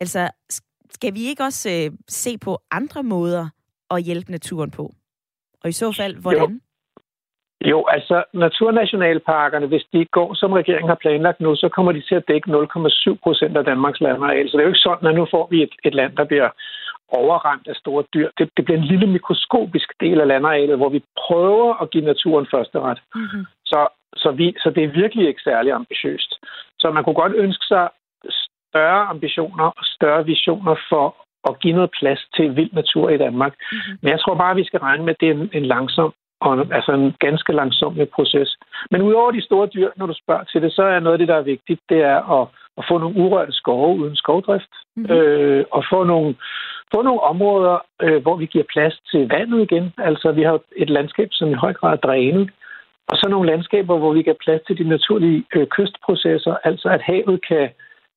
[0.00, 0.30] Altså,
[0.96, 3.44] skal vi ikke også øh, se på andre måder
[3.90, 4.84] at hjælpe naturen på?
[5.62, 6.52] Og i så fald, hvordan?
[6.52, 6.60] Jo.
[7.72, 12.14] Jo, altså naturnationalparkerne, hvis de går, som regeringen har planlagt nu, så kommer de til
[12.14, 14.48] at dække 0,7 procent af Danmarks landareal.
[14.48, 16.48] Så det er jo ikke sådan, at nu får vi et, et land, der bliver
[17.08, 18.28] overrendt af store dyr.
[18.38, 22.46] Det, det bliver en lille mikroskopisk del af landarealet, hvor vi prøver at give naturen
[22.54, 23.00] første ret.
[23.14, 23.44] Mm-hmm.
[23.64, 23.80] Så,
[24.16, 26.34] så, vi, så det er virkelig ikke særlig ambitiøst.
[26.78, 27.88] Så man kunne godt ønske sig
[28.74, 31.06] større ambitioner og større visioner for
[31.48, 33.54] at give noget plads til vild natur i Danmark.
[33.72, 33.98] Mm-hmm.
[34.02, 36.12] Men jeg tror bare, at vi skal regne med, at det er en, en langsom
[36.40, 38.56] og altså en ganske langsom proces.
[38.90, 41.28] Men udover de store dyr, når du spørger til det, så er noget af det,
[41.28, 45.14] der er vigtigt, det er at, at få nogle urørte skove uden skovdrift, mm-hmm.
[45.14, 46.34] øh, og få nogle,
[46.94, 49.92] få nogle områder, øh, hvor vi giver plads til vandet igen.
[49.98, 52.50] Altså, vi har et landskab, som i høj grad er drænet,
[53.08, 57.02] og så nogle landskaber, hvor vi giver plads til de naturlige øh, kystprocesser, altså at
[57.02, 57.68] havet kan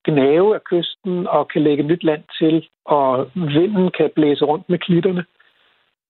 [0.08, 4.80] gnave af kysten og kan lægge nyt land til, og vinden kan blæse rundt med
[4.80, 5.26] klitterne.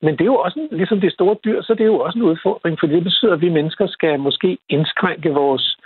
[0.02, 2.30] Men det er jo også, ligesom det store dyr, så det er jo også en
[2.32, 5.78] udfordring, for det betyder, at vi mennesker skal måske indskrænke vores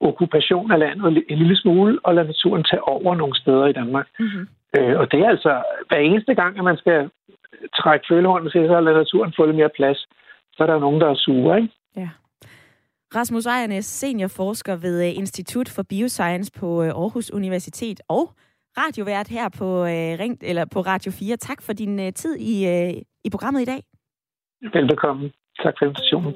[0.00, 4.06] okkupation af landet en lille smule, og lade naturen tage over nogle steder i Danmark.
[4.18, 4.48] Mm-hmm.
[4.78, 7.10] Øh, og det er altså hver eneste gang, at man skal
[7.74, 9.98] trække følehånden til sig og lade naturen få lidt mere plads,
[10.52, 11.74] så er der nogen, der er sure, ikke?
[11.96, 12.08] Ja.
[13.14, 18.30] Rasmus Ejernes, seniorforsker ved øh, Institut for Bioscience på øh, Aarhus Universitet og
[18.78, 21.36] radiovært her på, øh, Ring, eller på Radio 4.
[21.36, 22.54] Tak for din tid i,
[23.24, 23.82] i programmet i dag.
[24.72, 25.30] Velbekomme.
[25.62, 26.34] Tak for invitationen.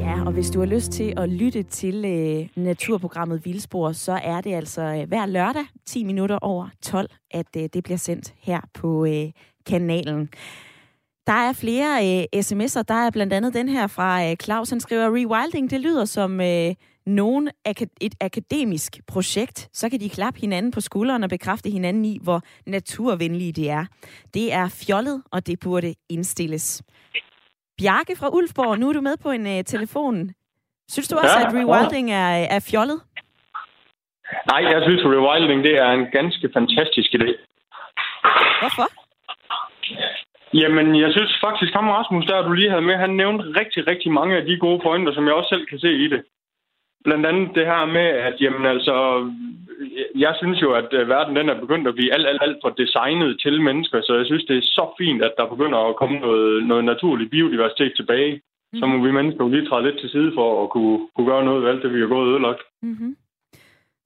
[0.00, 4.40] Ja, og hvis du har lyst til at lytte til øh, naturprogrammet Vildspor, så er
[4.40, 8.60] det altså øh, hver lørdag 10 minutter over 12, at øh, det bliver sendt her
[8.74, 9.32] på øh,
[9.66, 10.30] kanalen.
[11.26, 12.82] Der er flere øh, sms'er.
[12.88, 14.70] Der er blandt andet den her fra øh, Claus.
[14.70, 16.74] Han skriver, rewilding, det lyder som øh,
[17.06, 19.68] nogen ak- et akademisk projekt.
[19.72, 23.84] Så kan de klappe hinanden på skulderen og bekræfte hinanden i, hvor naturvenlige de er.
[24.34, 26.82] Det er fjollet, og det burde indstilles.
[27.78, 30.30] Bjarke fra Ulfborg, nu er du med på en øh, telefon.
[30.90, 33.00] Synes du også, ja, at rewilding er, er fjollet?
[34.50, 37.28] Nej, jeg synes, at rewilding det er en ganske fantastisk idé.
[38.60, 39.05] Hvorfor?
[40.54, 44.12] Jamen, jeg synes faktisk, ham Rasmus, der du lige havde med, han nævnte rigtig, rigtig
[44.12, 46.22] mange af de gode pointer, som jeg også selv kan se i det.
[47.04, 48.94] Blandt andet det her med, at jamen, altså,
[50.14, 52.70] jeg synes jo, at øh, verden den er begyndt at blive alt, alt, alt for
[52.70, 56.18] designet til mennesker, så jeg synes, det er så fint, at der begynder at komme
[56.18, 58.40] noget, noget naturlig biodiversitet tilbage.
[58.72, 58.78] Mm.
[58.78, 61.44] Så må vi mennesker jo lige træde lidt til side for at kunne, kunne gøre
[61.44, 62.62] noget ved alt det, vi har gået ødelagt.
[62.82, 63.16] Mm-hmm.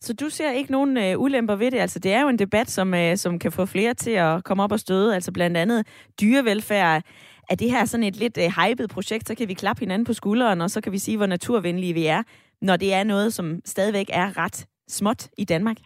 [0.03, 1.79] Så du ser ikke nogen øh, ulemper ved det?
[1.79, 4.63] Altså, det er jo en debat, som, øh, som kan få flere til at komme
[4.63, 5.15] op og støde.
[5.15, 5.87] Altså blandt andet
[6.21, 7.03] dyrevelfærd.
[7.51, 10.13] Er det her sådan et lidt øh, hypet projekt, så kan vi klappe hinanden på
[10.13, 12.23] skulderen, og så kan vi sige, hvor naturvenlige vi er,
[12.63, 15.77] når det er noget, som stadigvæk er ret småt i Danmark?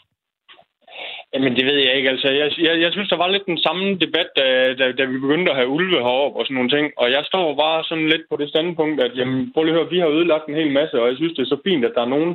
[1.34, 2.10] Jamen, det ved jeg ikke.
[2.10, 5.18] Altså, jeg, jeg, jeg synes, der var lidt den samme debat, da, da, da vi
[5.18, 6.92] begyndte at have ulve heroppe og sådan nogle ting.
[6.96, 9.90] Og jeg står bare sådan lidt på det standpunkt, at jamen, prøv lige at høre,
[9.90, 12.02] vi har ødelagt en hel masse, og jeg synes, det er så fint, at der
[12.02, 12.32] er nogen,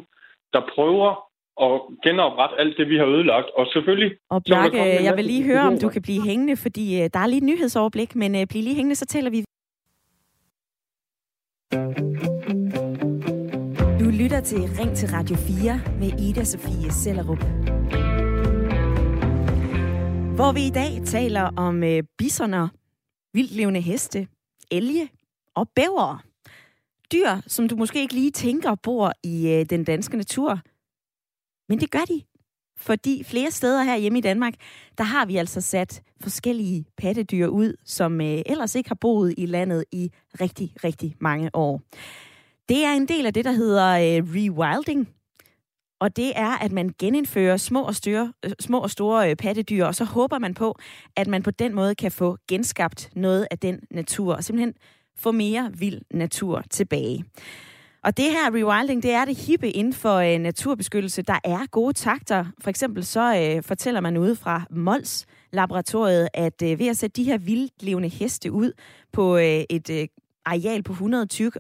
[0.54, 1.29] der prøver
[1.66, 3.48] at genoprette alt det, vi har ødelagt.
[3.58, 4.12] Og selvfølgelig...
[4.30, 7.28] Og Bjarke, jeg vil lige høre, om du kan blive hængende, fordi uh, der er
[7.28, 9.40] lige et nyhedsoverblik, men uh, bliv lige hængende, så tæller vi.
[14.00, 17.44] Du lytter til Ring til Radio 4 med Ida Sofie Sellerup
[20.40, 22.68] hvor vi i dag taler om øh, bisoner,
[23.34, 24.28] vildlevende heste,
[24.72, 25.10] elge
[25.56, 26.24] og bæver.
[27.12, 30.60] Dyr, som du måske ikke lige tænker bor i øh, den danske natur.
[31.70, 32.22] Men det gør de.
[32.78, 34.54] Fordi flere steder her hjemme i Danmark,
[34.98, 39.46] der har vi altså sat forskellige pattedyr ud, som øh, ellers ikke har boet i
[39.46, 41.82] landet i rigtig, rigtig mange år.
[42.70, 45.10] Det er en del af det, der hedder øh, rewilding,
[46.00, 49.86] og det er, at man genindfører små og, styre, øh, små og store øh, pattedyr,
[49.86, 50.76] og så håber man på,
[51.16, 54.74] at man på den måde kan få genskabt noget af den natur, og simpelthen
[55.18, 57.26] få mere vild natur tilbage.
[58.04, 61.22] Og det her rewilding, det er det hippe inden for øh, naturbeskyttelse.
[61.22, 62.46] Der er gode takter.
[62.62, 67.16] For eksempel så øh, fortæller man ude fra Mols laboratoriet, at øh, ved at sætte
[67.16, 68.72] de her vildlevende heste ud
[69.14, 70.08] på øh, et øh,
[70.46, 71.52] areal på 120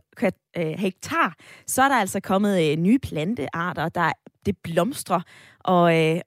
[0.57, 1.35] øh, hektar,
[1.67, 4.11] så er der altså kommet øh, nye plantearter, der
[4.45, 5.21] det blomstrer,
[5.59, 6.21] og øh,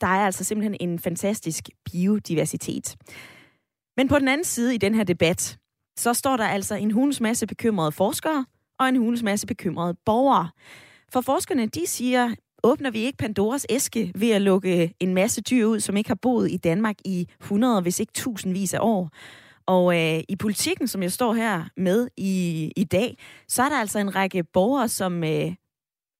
[0.00, 2.96] der er altså simpelthen en fantastisk biodiversitet.
[3.96, 5.58] Men på den anden side i den her debat,
[5.96, 8.44] så står der altså en hunds masse bekymrede forskere
[8.80, 10.50] og en hulens masse bekymrede borgere.
[11.12, 15.66] For forskerne, de siger, åbner vi ikke Pandoras æske ved at lukke en masse dyr
[15.66, 19.10] ud, som ikke har boet i Danmark i 100, hvis ikke tusindvis af år.
[19.66, 23.76] Og øh, i politikken, som jeg står her med i, i dag, så er der
[23.76, 25.54] altså en række borgere, som øh,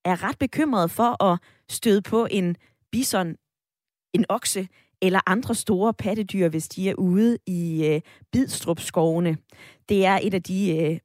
[0.05, 2.57] er ret bekymrede for at støde på en
[2.93, 3.37] bison,
[4.15, 4.69] en okse
[5.03, 8.01] eller andre store pattedyr, hvis de er ude i øh,
[8.33, 9.37] Bidstrup-skovene.
[9.89, 10.99] Det er et af de øh,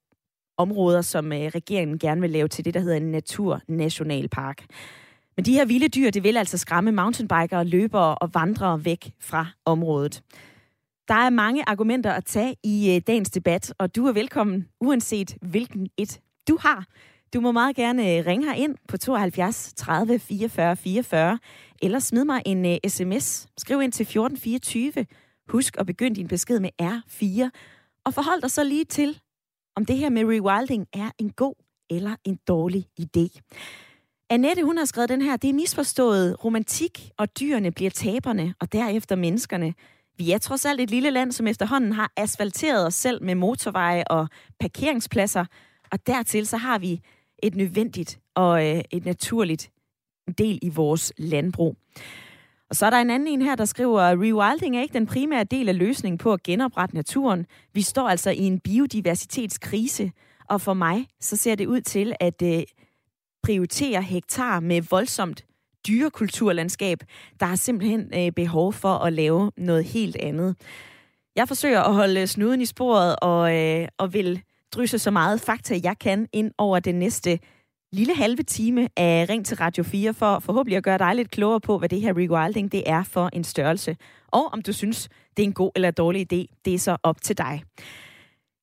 [0.57, 4.65] områder, som øh, regeringen gerne vil lave til det, der hedder en naturnationalpark.
[5.37, 9.47] Men de her vilde dyr, det vil altså skræmme mountainbikere, løbere og vandrere væk fra
[9.65, 10.21] området.
[11.07, 15.37] Der er mange argumenter at tage i øh, dagens debat, og du er velkommen, uanset
[15.41, 16.85] hvilken et du har.
[17.33, 21.39] Du må meget gerne øh, ringe her ind på 72 30 44 44,
[21.81, 23.47] eller smid mig en øh, uh, sms.
[23.57, 25.05] Skriv ind til 1424.
[25.49, 27.49] Husk at begynde din besked med R4.
[28.05, 29.19] Og forhold dig så lige til,
[29.75, 31.55] om det her med rewilding er en god
[31.89, 33.39] eller en dårlig idé.
[34.29, 38.73] Annette, hun har skrevet den her, det er misforstået romantik, og dyrene bliver taberne, og
[38.73, 39.73] derefter menneskerne.
[40.17, 44.03] Vi er trods alt et lille land, som efterhånden har asfalteret os selv med motorveje
[44.09, 44.27] og
[44.59, 45.45] parkeringspladser,
[45.91, 47.01] og dertil så har vi
[47.43, 49.71] et nødvendigt og øh, et naturligt
[50.37, 51.77] del i vores landbrug.
[52.69, 55.43] Og så er der en anden en her, der skriver, rewilding er ikke den primære
[55.43, 57.45] del af løsningen på at genoprette naturen.
[57.73, 60.11] Vi står altså i en biodiversitetskrise,
[60.49, 62.63] og for mig så ser det ud til at øh,
[63.43, 65.45] prioritere hektar med voldsomt
[65.87, 66.99] dyrekulturlandskab.
[67.39, 70.55] Der er simpelthen øh, behov for at lave noget helt andet.
[71.35, 75.41] Jeg forsøger at holde øh, snuden i sporet og, øh, og vil drysse så meget
[75.41, 77.39] fakta, jeg kan, ind over det næste
[77.95, 81.61] lille halve time af Ring til Radio 4, for forhåbentlig at gøre dig lidt klogere
[81.61, 83.97] på, hvad det her rewilding det er for en størrelse.
[84.27, 87.21] Og om du synes, det er en god eller dårlig idé, det er så op
[87.21, 87.63] til dig.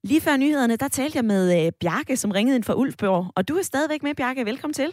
[0.05, 3.33] Lige før nyhederne, der talte jeg med øh, Bjarke, som ringede ind fra Ulfborg.
[3.37, 4.47] Og du er stadigvæk med, Bjarke.
[4.47, 4.91] Velkommen til.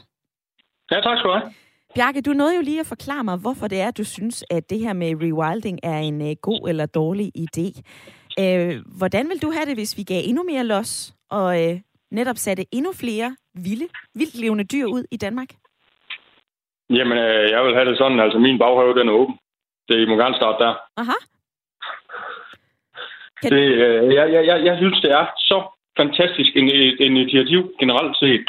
[0.92, 1.54] Ja, tak skal du have.
[1.96, 4.80] Bjarke, du nåede jo lige at forklare mig, hvorfor det er, du synes, at det
[4.80, 7.82] her med rewilding er en uh, god eller dårlig idé.
[8.42, 11.78] Uh, hvordan vil du have det, hvis vi gav endnu mere los og uh,
[12.12, 15.50] netop satte endnu flere vilde, vildt levende dyr ud i Danmark?
[16.90, 19.36] Jamen, uh, jeg vil have det sådan, altså min baghave, den er åben.
[19.88, 20.74] Det, I må gerne starte der.
[21.02, 21.18] Aha.
[23.42, 23.52] Kan...
[23.52, 25.58] Det, uh, jeg, jeg, jeg, jeg synes, det er så
[25.98, 28.46] fantastisk en, et initiativ generelt set,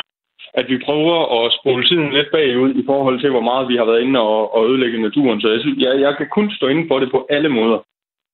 [0.55, 3.85] at vi prøver at spole tiden lidt bagud i forhold til, hvor meget vi har
[3.85, 5.41] været inde og, og ødelægge naturen.
[5.41, 7.79] Så jeg, synes, jeg, jeg kan kun stå inde for det på alle måder.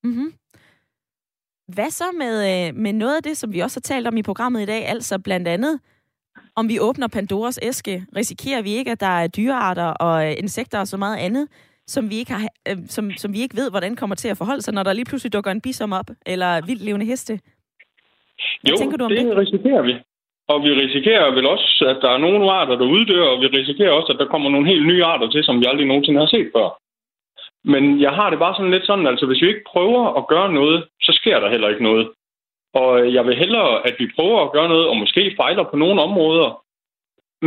[0.05, 0.29] Mm-hmm.
[1.75, 4.23] Hvad så med, øh, med noget af det, som vi også har talt om i
[4.23, 5.81] programmet i dag, altså blandt andet,
[6.57, 10.79] om vi åbner Pandoras æske, risikerer vi ikke, at der er dyrearter og øh, insekter
[10.81, 11.49] og så meget andet,
[11.87, 14.63] som vi ikke, har, øh, som, som vi ikke ved, hvordan kommer til at forholde
[14.63, 17.33] sig, når der lige pludselig dukker en bisom op, eller vildt levende heste?
[18.63, 19.95] Hvad jo, tænker du om det, det risikerer vi.
[20.49, 23.93] Og vi risikerer vel også, at der er nogle arter, der uddør, og vi risikerer
[23.93, 26.51] også, at der kommer nogle helt nye arter til, som vi aldrig nogensinde har set
[26.57, 26.69] før.
[27.73, 30.53] Men jeg har det bare sådan lidt sådan, altså hvis vi ikke prøver at gøre
[30.53, 32.07] noget, så sker der heller ikke noget.
[32.81, 36.03] Og jeg vil hellere, at vi prøver at gøre noget, og måske fejler på nogle
[36.07, 36.49] områder,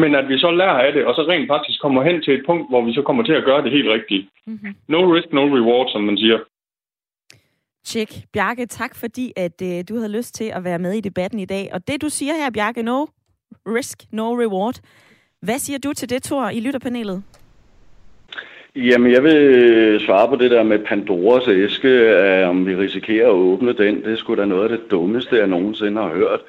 [0.02, 2.44] men at vi så lærer af det, og så rent faktisk kommer hen til et
[2.46, 4.28] punkt, hvor vi så kommer til at gøre det helt rigtigt.
[4.46, 4.76] Mm-hmm.
[4.88, 6.40] No risk, no reward, som man siger.
[7.86, 8.12] Tjek.
[8.34, 11.46] Bjarke, tak fordi, at øh, du havde lyst til at være med i debatten i
[11.46, 11.70] dag.
[11.74, 13.06] Og det, du siger her, Bjarke, no
[13.66, 14.76] risk, no reward.
[15.42, 17.24] Hvad siger du til det, Thor, i lytterpanelet?
[18.86, 23.34] Jamen, jeg vil øh, svare på det der med Pandoras æske, om vi risikerer at
[23.34, 24.04] åbne den.
[24.04, 26.40] Det skulle da noget af det dummeste, jeg nogensinde har hørt.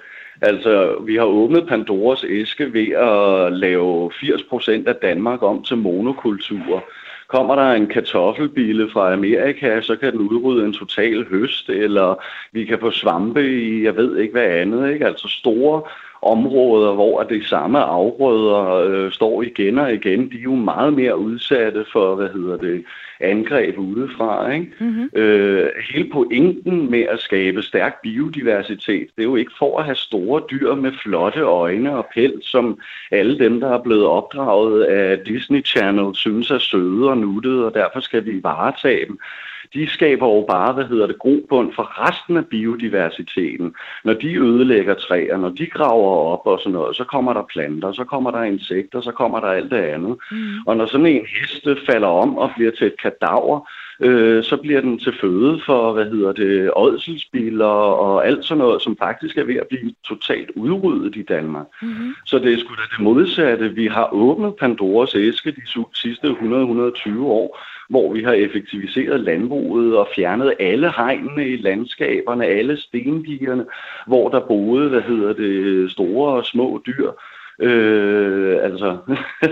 [0.42, 6.84] Altså, vi har åbnet Pandoras æske ved at lave 80% af Danmark om til monokultur.
[7.28, 12.64] Kommer der en kartoffelbille fra Amerika, så kan den udrydde en total høst, eller vi
[12.64, 15.06] kan få svampe i, jeg ved ikke hvad andet, ikke?
[15.06, 15.82] Altså store
[16.22, 21.18] områder, hvor de samme afgrøder øh, står igen og igen, de er jo meget mere
[21.18, 22.84] udsatte for, hvad hedder det,
[23.20, 24.50] angreb udefra.
[24.50, 24.72] Ikke?
[24.80, 25.10] Mm-hmm.
[25.14, 29.96] Øh, hele pointen med at skabe stærk biodiversitet, det er jo ikke for at have
[29.96, 32.80] store dyr med flotte øjne og pels, som
[33.10, 37.74] alle dem, der er blevet opdraget af Disney Channel, synes er søde og nuttede, og
[37.74, 39.18] derfor skal vi varetage dem
[39.74, 43.74] de skaber jo bare, hvad hedder det, grobund for resten af biodiversiteten.
[44.04, 47.92] Når de ødelægger træer, når de graver op og sådan noget, så kommer der planter,
[47.92, 50.16] så kommer der insekter, så kommer der alt det andet.
[50.30, 50.58] Mm.
[50.66, 53.68] Og når sådan en heste falder om og bliver til et kadaver,
[54.00, 57.64] øh, så bliver den til føde for, hvad hedder det, ådselsbiler
[58.04, 61.66] og alt sådan noget, som faktisk er ved at blive totalt udryddet i Danmark.
[61.82, 62.14] Mm-hmm.
[62.26, 63.68] Så det er sgu da det modsatte.
[63.68, 67.58] Vi har åbnet Pandoras æske de sidste 100-120 år,
[67.88, 73.66] hvor vi har effektiviseret landbruget og fjernet alle hegnene i landskaberne, alle stendigerne,
[74.06, 77.10] hvor der boede, hvad hedder det, store og små dyr.
[77.62, 78.96] Øh, altså,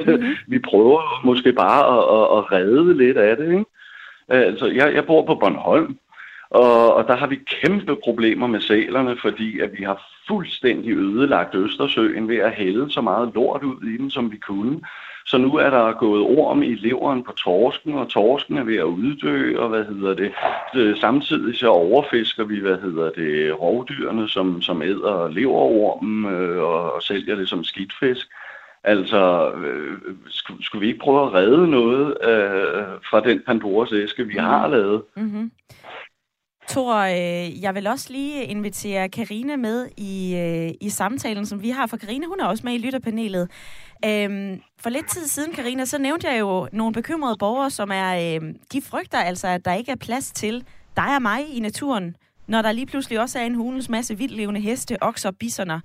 [0.06, 0.34] mm-hmm.
[0.46, 3.64] vi prøver måske bare at, at, at redde lidt af det, ikke?
[4.32, 5.98] Øh, altså, jeg, jeg bor på Bornholm,
[6.50, 11.54] og, og der har vi kæmpe problemer med sælerne, fordi at vi har fuldstændig ødelagt
[11.54, 14.80] Østersøen ved at hælde så meget lort ud i den, som vi kunne.
[15.26, 18.84] Så nu er der gået orm i leveren på torsken, og torsken er ved at
[18.84, 20.32] uddø, og hvad hedder det.
[20.74, 26.92] Øh, samtidig så overfisker vi, hvad hedder det, rovdyrene, som, som æder leverormen øh, og,
[26.92, 28.28] og sælger det som skidtfisk.
[28.84, 34.24] Altså, øh, skulle, skulle vi ikke prøve at redde noget øh, fra den Pandoras æske,
[34.24, 34.44] vi mm.
[34.44, 35.02] har lavet?
[35.16, 35.50] Mm-hmm.
[36.68, 41.70] Thor, øh, jeg vil også lige invitere Karine med i, øh, i samtalen, som vi
[41.70, 43.50] har, for Karine hun er også med i lytterpanelet.
[44.04, 48.36] Øhm, for lidt tid siden, Karina, så nævnte jeg jo nogle bekymrede borgere, som er,
[48.36, 50.64] øh, de frygter altså, at der ikke er plads til
[50.96, 54.60] dig og mig i naturen, når der lige pludselig også er en hulens masse vildlevende
[54.60, 55.80] heste, okser og bisoner.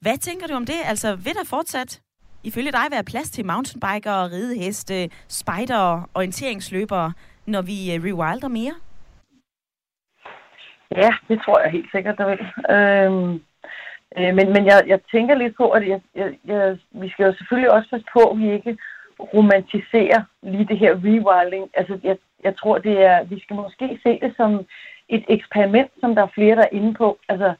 [0.00, 0.76] Hvad tænker du om det?
[0.84, 2.00] Altså, vil der fortsat
[2.44, 7.12] ifølge dig være plads til mountainbikere, rideheste, spider og orienteringsløbere,
[7.46, 8.74] når vi øh, rewilder mere?
[10.96, 12.40] Ja, det tror jeg helt sikkert, der vil.
[12.76, 13.32] Øhm,
[14.18, 17.34] øh, men men jeg, jeg tænker lidt på, at jeg, jeg, jeg, vi skal jo
[17.36, 18.78] selvfølgelig også passe på, at vi ikke
[19.34, 21.70] romantiserer lige det her rewilding.
[21.74, 24.66] Altså, jeg, jeg tror, det er, vi skal måske se det som
[25.08, 27.18] et eksperiment, som der er flere, der er inde på.
[27.28, 27.54] Altså,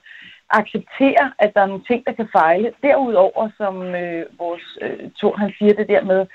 [0.50, 2.72] acceptere, at der er nogle ting, der kan fejle.
[2.82, 6.26] Derudover, som øh, vores øh, to, han siger det der med,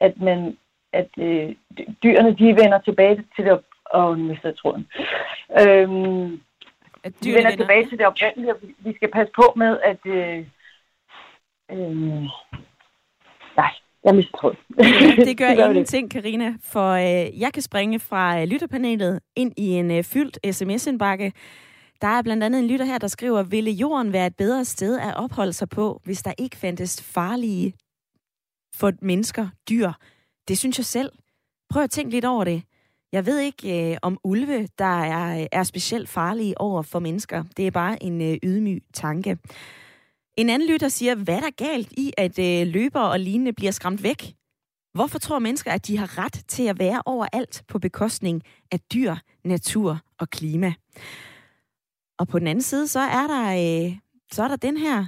[0.00, 0.56] at man
[0.92, 1.54] at øh,
[2.02, 4.86] dyrene de vender tilbage til det og nu mister jeg tråden.
[5.60, 6.40] Øhm,
[7.04, 9.98] at vi vender tilbage til det oprindelige, og vi skal passe på med, at...
[10.04, 10.38] Øh,
[11.70, 12.22] øh,
[13.56, 13.72] nej,
[14.04, 14.58] jeg mister tråden.
[14.78, 19.52] Ja, det gør, det ingenting, Karina, for øh, jeg kan springe fra øh, lytterpanelet ind
[19.56, 21.32] i en øh, fyldt sms-indbakke.
[22.00, 24.98] Der er blandt andet en lytter her, der skriver, ville jorden være et bedre sted
[24.98, 27.74] at opholde sig på, hvis der ikke fandtes farlige
[28.74, 29.92] for mennesker, dyr?
[30.48, 31.12] Det synes jeg selv.
[31.70, 32.62] Prøv at tænke lidt over det.
[33.12, 37.44] Jeg ved ikke øh, om ulve, der er, er specielt farlige over for mennesker.
[37.56, 39.38] Det er bare en øh, ydmyg tanke.
[40.36, 43.72] En anden lytter siger, hvad er der galt i, at øh, løber og lignende bliver
[43.72, 44.34] skræmt væk?
[44.94, 49.14] Hvorfor tror mennesker, at de har ret til at være overalt på bekostning af dyr,
[49.44, 50.74] natur og klima?
[52.18, 53.44] Og på den anden side, så er der,
[53.86, 53.96] øh,
[54.32, 55.06] så er der den her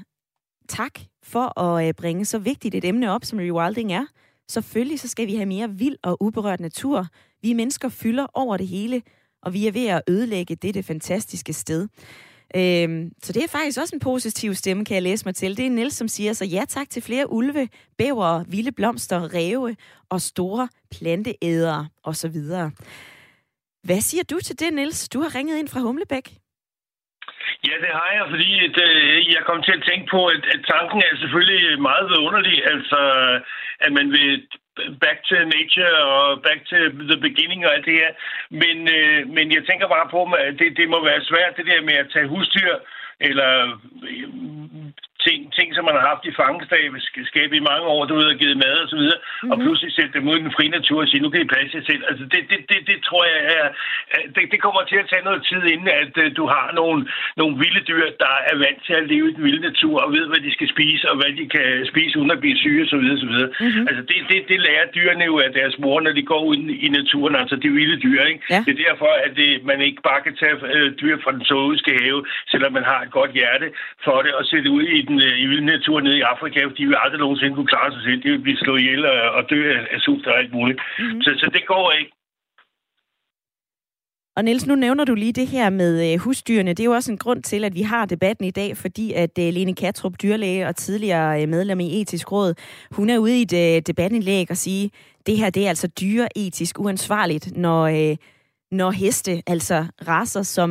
[0.69, 4.07] tak for at øh, bringe så vigtigt et emne op, som rewilding er.
[4.49, 7.07] Selvfølgelig så skal vi have mere vild og uberørt natur.
[7.43, 9.03] Vi mennesker fylder over det hele,
[9.43, 11.89] og vi er ved at ødelægge dette fantastiske sted.
[12.57, 15.57] Øhm, så det er faktisk også en positiv stemme, kan jeg læse mig til.
[15.57, 17.69] Det er Niels, som siger så ja tak til flere ulve,
[17.99, 19.77] bæver, vilde blomster, ræve
[20.09, 22.37] og store planteædere osv.
[23.83, 25.09] Hvad siger du til det, Niels?
[25.09, 26.40] Du har ringet ind fra Humlebæk.
[27.69, 30.61] Ja, det har jeg, fordi at, øh, jeg kom til at tænke på, at, at
[30.75, 32.57] tanken er selvfølgelig meget underlig.
[32.73, 33.01] Altså,
[33.81, 34.47] at man vil
[35.05, 36.77] back to nature og back to
[37.11, 38.11] the beginning og alt det her.
[38.51, 41.83] Men, øh, men jeg tænker bare på, at det, det må være svært, det der
[41.89, 42.75] med at tage husdyr
[43.21, 44.29] eller øh,
[45.27, 48.59] ting, ting som man har haft i fangenskab i mange år, du ved, og givet
[48.65, 49.51] mad og så videre, mm-hmm.
[49.51, 49.65] og mhm.
[49.65, 51.85] pludselig sætte dem ud i den frie natur og sige, nu kan I passe jer
[51.91, 52.03] selv.
[52.11, 53.67] Altså, det, det, det, det tror jeg er,
[54.35, 57.01] det, det kommer til at tage noget tid, inden at uh, du har nogle,
[57.41, 60.25] nogle vilde dyr, der er vant til at leve i den vilde natur, og ved,
[60.31, 62.97] hvad de skal spise, og hvad de kan spise uden at blive syge, og så
[63.03, 63.51] videre, så videre.
[63.61, 63.85] Mm-hmm.
[63.89, 66.57] Altså, det, det, det lærer dyrene jo af deres mor, når de går ud
[66.87, 68.43] i naturen, altså de vilde dyr, ikke?
[68.51, 68.61] Ja.
[68.67, 71.93] Det er derfor, at det, man ikke bare kan tage uh, dyr fra den zoologiske
[72.03, 72.21] have,
[72.53, 73.67] selvom man har et godt hjerte
[74.05, 76.61] for det, og sætte ud i den uh, i vilde natur nede i Afrika.
[76.79, 78.23] De vil aldrig nogensinde kunne klare sig selv.
[78.23, 79.03] De vil blive slået ihjel
[79.39, 79.59] og, dø
[79.95, 80.81] af, sult og alt muligt.
[80.99, 81.23] Mm-hmm.
[81.23, 82.13] Så, så det går ikke.
[84.37, 86.71] Og Niels, nu nævner du lige det her med øh, husdyrene.
[86.71, 89.39] Det er jo også en grund til, at vi har debatten i dag, fordi at
[89.39, 92.55] øh, Lene Katrup, dyrlæge og tidligere øh, medlem i etisk råd,
[92.91, 94.91] hun er ude i et debatindlæg og sige,
[95.27, 98.17] det her det er altså dyreetisk uansvarligt, når,
[98.75, 100.71] når heste, altså raser, som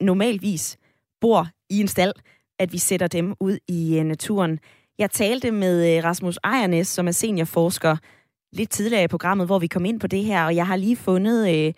[0.00, 0.78] normalvis
[1.20, 2.12] bor i en stald,
[2.58, 4.58] at vi sætter dem ud i øh, naturen.
[4.98, 7.96] Jeg talte med øh, Rasmus Ejernes, som er seniorforsker,
[8.52, 10.96] lidt tidligere i programmet, hvor vi kom ind på det her, og jeg har lige
[10.96, 11.72] fundet øh,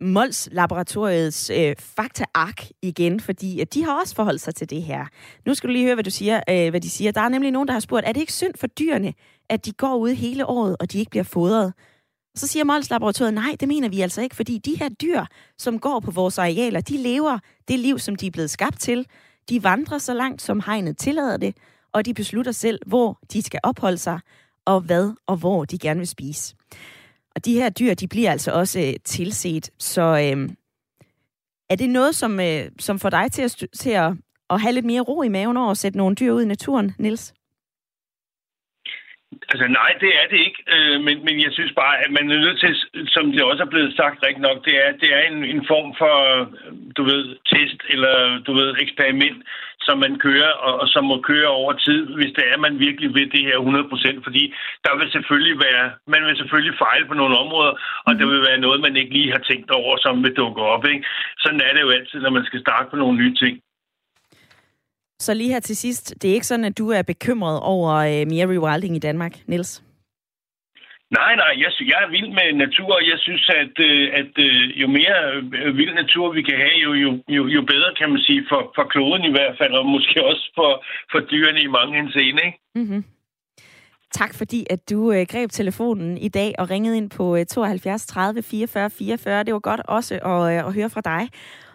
[0.00, 5.06] Mols Laboratoriets øh, faktaark igen, fordi at de har også forholdt sig til det her.
[5.46, 7.12] Nu skal du lige høre, hvad, du siger, øh, hvad de siger.
[7.12, 9.14] Der er nemlig nogen, der har spurgt, er det ikke synd for dyrene,
[9.50, 11.72] at de går ud hele året, og de ikke bliver fodret?
[12.36, 15.24] Så siger Mols Laboratoriet, nej, det mener vi altså ikke, fordi de her dyr,
[15.58, 19.06] som går på vores arealer, de lever det liv, som de er blevet skabt til.
[19.48, 21.56] De vandrer så langt, som hegnet tillader det,
[21.92, 24.20] og de beslutter selv, hvor de skal opholde sig,
[24.64, 26.54] og hvad og hvor de gerne vil spise.
[27.34, 29.70] Og de her dyr, de bliver altså også øh, tilset.
[29.78, 30.50] Så øh,
[31.70, 34.12] er det noget, som, øh, som får dig til, at, til at,
[34.50, 36.92] at have lidt mere ro i maven over at sætte nogle dyr ud i naturen,
[36.98, 37.34] Nils?
[39.52, 40.60] Altså nej, det er det ikke.
[40.74, 42.72] Øh, men, men jeg synes bare, at man er nødt til,
[43.14, 45.90] som det også er blevet sagt rigtig nok, det er, det er en, en form
[46.00, 46.46] for, øh,
[46.96, 47.22] du ved,
[47.52, 48.16] test eller,
[48.46, 49.38] du ved, eksperiment,
[49.86, 53.14] som man kører, og, og som må køre over tid, hvis det er, man virkelig
[53.14, 54.44] vil det her 100%, fordi
[54.84, 57.74] der vil selvfølgelig være, man vil selvfølgelig fejle på nogle områder,
[58.06, 58.18] og mm.
[58.18, 60.84] der vil være noget, man ikke lige har tænkt over, som vil dukke op.
[60.92, 61.04] Ikke?
[61.38, 63.54] Sådan er det jo altid, når man skal starte på nogle nye ting.
[65.24, 68.26] Så lige her til sidst, det er ikke sådan, at du er bekymret over øh,
[68.32, 69.82] mere rewilding i Danmark, Niels?
[71.18, 74.80] Nej, nej, jeg, jeg er vild med natur, og jeg synes, at, øh, at øh,
[74.82, 75.18] jo mere
[75.58, 78.72] øh, vild natur vi kan have, jo, jo, jo, jo bedre kan man sige for,
[78.76, 82.42] for kloden i hvert fald, og måske også for, for dyrene i mange henseende.
[82.46, 82.58] Ikke?
[82.74, 83.04] Mm-hmm.
[84.12, 88.06] Tak fordi, at du øh, greb telefonen i dag og ringede ind på øh, 72
[88.06, 89.44] 30 44 44.
[89.44, 91.28] Det var godt også at, øh, at høre fra dig.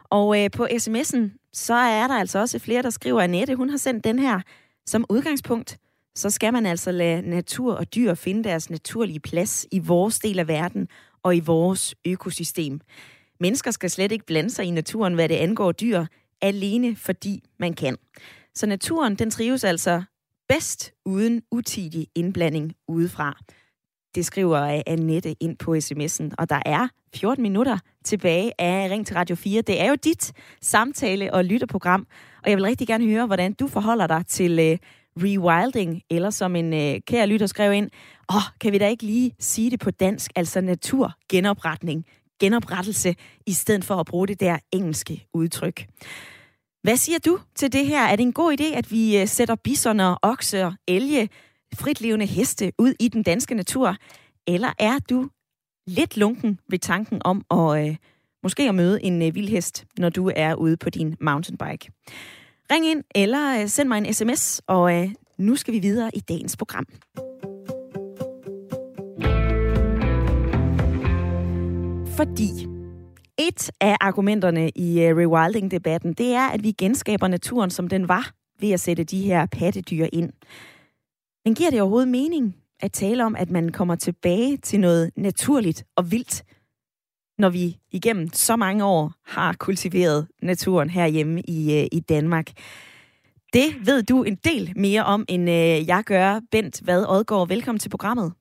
[0.10, 3.70] Og øh, på sms'en, så er der altså også flere, der skriver, at Annette, hun
[3.70, 4.42] har sendt den her
[4.86, 5.78] som udgangspunkt.
[6.16, 10.40] Så skal man altså lade natur og dyr finde deres naturlige plads i vores del
[10.40, 10.88] af verden
[11.24, 12.82] og i vores økosystem.
[13.40, 16.06] Mennesker skal slet ikke blande sig i naturen, hvad det angår dyr,
[16.42, 17.98] alene fordi man kan.
[18.56, 20.04] Så naturen, den trives altså
[20.50, 23.38] bedst uden utidig indblanding udefra.
[24.16, 27.78] Det skriver Annette ind på sms'en, og der er 14 minutter
[28.10, 29.62] tilbage af Ring til Radio 4.
[29.62, 32.08] Det er jo dit samtale- og lytterprogram,
[32.44, 34.78] og jeg vil rigtig gerne høre, hvordan du forholder dig til uh,
[35.24, 37.90] rewilding, eller som en uh, kære lytter skrev ind,
[38.30, 42.06] åh, oh, kan vi da ikke lige sige det på dansk, altså naturgenopretning,
[42.40, 43.16] genoprettelse,
[43.48, 45.86] i stedet for at bruge det der engelske udtryk.
[46.84, 48.02] Hvad siger du til det her?
[48.02, 51.30] Er det en god idé, at vi uh, sætter bisoner, okser, elge,
[51.76, 53.96] fritlevende heste ud i den danske natur?
[54.48, 55.30] Eller er du
[55.90, 57.96] lidt lunken ved tanken om at øh,
[58.44, 61.92] måske at møde en øh, vildhest, når du er ude på din mountainbike?
[62.72, 66.20] Ring ind eller øh, send mig en sms, og øh, nu skal vi videre i
[66.20, 66.86] dagens program.
[72.18, 72.50] Fordi
[73.38, 78.32] et af argumenterne i øh, rewilding-debatten, det er, at vi genskaber naturen, som den var,
[78.60, 80.32] ved at sætte de her pattedyr ind.
[81.46, 85.84] Men giver det overhovedet mening at tale om, at man kommer tilbage til noget naturligt
[85.96, 86.44] og vildt,
[87.38, 92.48] når vi igennem så mange år har kultiveret naturen herhjemme i, øh, i Danmark?
[93.54, 96.40] Det ved du en del mere om, end øh, jeg gør.
[96.52, 98.34] Bent Vad Odgaard, velkommen til programmet.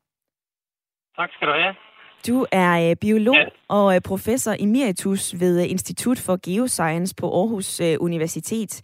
[1.16, 1.74] Tak skal du have.
[2.26, 3.46] Du er øh, biolog ja.
[3.68, 8.82] og professor emeritus ved Institut for Geoscience på Aarhus Universitet.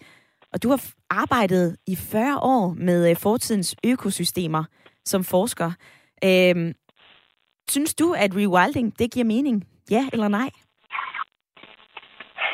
[0.52, 0.80] Og du har
[1.10, 4.64] arbejdet i 40 år med fortidens økosystemer
[5.04, 5.70] som forsker.
[6.24, 6.72] Øhm,
[7.68, 9.64] synes du, at rewilding, det giver mening?
[9.90, 10.50] Ja eller nej?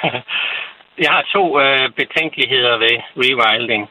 [1.04, 3.88] Jeg har to øh, betænkeligheder ved rewilding.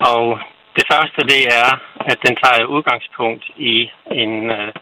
[0.00, 0.38] Og
[0.76, 1.70] det første, det er,
[2.10, 3.90] at den tager udgangspunkt i
[4.22, 4.72] en øh,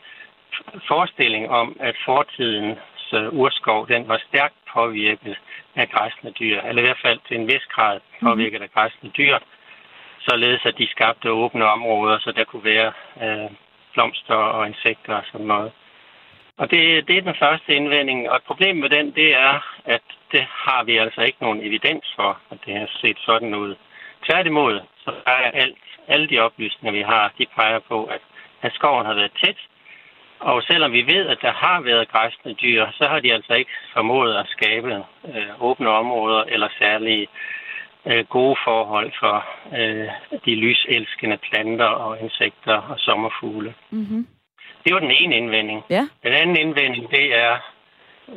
[0.89, 2.78] forestilling om, at fortidens
[3.12, 5.36] øh, urskov, den var stærkt påvirket
[5.76, 9.39] af græsne dyr, eller i hvert fald til en vis grad påvirket af græsne dyr,
[10.29, 13.51] således at de skabte åbne områder, så der kunne være øh,
[13.93, 15.72] blomster og insekter og sådan noget.
[16.57, 19.55] Og det, det er den første indvending, og et problem med den, det er,
[19.85, 20.03] at
[20.33, 23.74] det har vi altså ikke nogen evidens for, at det har set sådan ud.
[24.26, 25.76] Tværtimod, så er alt,
[26.09, 28.20] alle de oplysninger, vi har, de peger på, at,
[28.62, 29.57] at skoven har været tæt,
[30.41, 33.70] og selvom vi ved, at der har været græsne dyr, så har de altså ikke
[33.93, 35.05] formået at skabe
[35.35, 37.29] øh, åbne områder eller særlige
[38.07, 39.46] øh, gode forhold for
[39.78, 40.09] øh,
[40.44, 43.74] de lyselskende planter og insekter og sommerfugle.
[43.90, 44.26] Mm-hmm.
[44.84, 45.84] Det var den ene indvending.
[45.90, 46.09] Ja.
[46.22, 47.55] Den anden indvending, det er,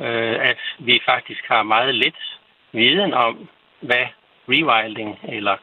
[0.00, 2.38] øh, at vi faktisk har meget lidt
[2.72, 3.48] viden om,
[3.80, 4.06] hvad
[4.48, 5.56] rewilding eller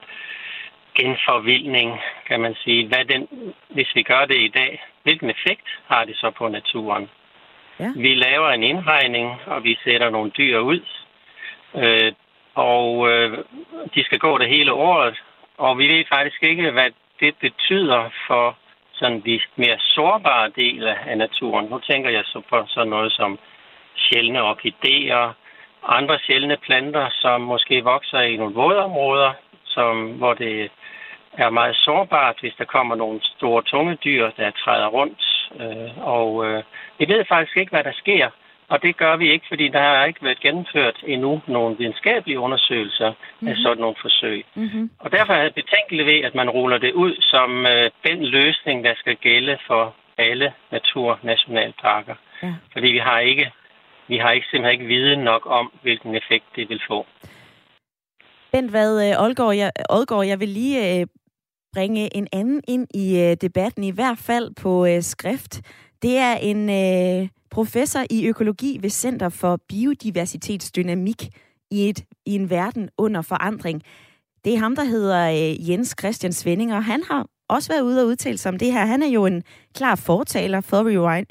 [0.95, 3.27] genforvildning, kan man sige, hvad den,
[3.69, 7.09] hvis vi gør det i dag, hvilken effekt har det så på naturen?
[7.79, 7.91] Ja.
[7.95, 10.81] Vi laver en indhegning, og vi sætter nogle dyr ud,
[11.75, 12.11] øh,
[12.59, 13.37] og øh,
[13.95, 15.15] de skal gå det hele året,
[15.57, 18.57] og vi ved faktisk ikke, hvad det betyder for
[18.93, 21.65] sådan de mere sårbare dele af naturen.
[21.65, 23.39] Nu tænker jeg så på sådan noget som
[23.95, 25.33] sjældne orkideer,
[25.87, 29.33] andre sjældne planter, som måske vokser i nogle vådområder,
[29.63, 30.71] som, hvor det
[31.37, 35.21] er meget sårbart, hvis der kommer nogle store tunge dyr, der træder rundt.
[35.61, 36.63] Øh, og øh,
[36.97, 38.29] vi ved faktisk ikke, hvad der sker,
[38.69, 43.09] og det gør vi ikke, fordi der har ikke været gennemført endnu nogle videnskabelige undersøgelser
[43.09, 43.47] mm-hmm.
[43.47, 43.61] af mhm.
[43.61, 44.45] sådan nogle forsøg.
[44.55, 44.89] Mm-hmm.
[44.99, 48.83] Og derfor er det betænkeligt ved, at man ruller det ud som øh, den løsning,
[48.83, 52.15] der skal gælde for alle naturnationalparker.
[52.43, 52.53] Ja.
[52.73, 53.51] Fordi vi har ikke
[54.07, 57.05] vi har ikke simpelthen ikke viden nok om, hvilken effekt det vil få.
[58.51, 61.07] Bent hvad, Oldgaard, jeg, Oldgaard, jeg vil lige øh,
[61.73, 65.61] bringe en anden ind i øh, debatten, i hvert fald på øh, skrift.
[66.01, 71.29] Det er en øh, professor i økologi ved Center for Biodiversitetsdynamik
[71.71, 73.83] i, et, i en verden under forandring.
[74.45, 78.01] Det er ham, der hedder øh, Jens Christian Svending, og han har også været ude
[78.01, 78.85] og udtale sig om det her.
[78.85, 79.43] Han er jo en
[79.75, 80.77] klar fortaler for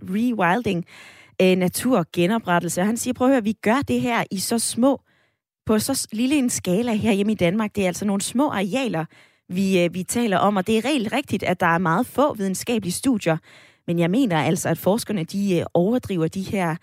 [0.02, 0.84] rewilding,
[1.42, 2.80] øh, naturgenoprettelse.
[2.80, 5.00] Og han siger, prøv at høre, vi gør det her i så små,
[5.66, 7.74] på så lille en skala her hjemme i Danmark.
[7.74, 9.04] Det er altså nogle små arealer,
[9.48, 12.34] vi, øh, vi taler om, og det er helt rigtigt, at der er meget få
[12.34, 13.36] videnskabelige studier,
[13.88, 16.76] men jeg mener altså, at forskerne de øh, overdriver de her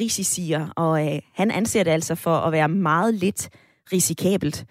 [0.00, 3.50] risicier, og øh, han anser det altså for at være meget lidt
[3.92, 4.64] risikabelt.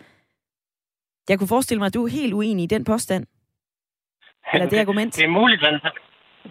[1.30, 3.26] Jeg kunne forestille mig, at du er helt uenig i den påstand.
[4.54, 5.16] Eller det argument.
[5.16, 5.80] Det er muligt, han,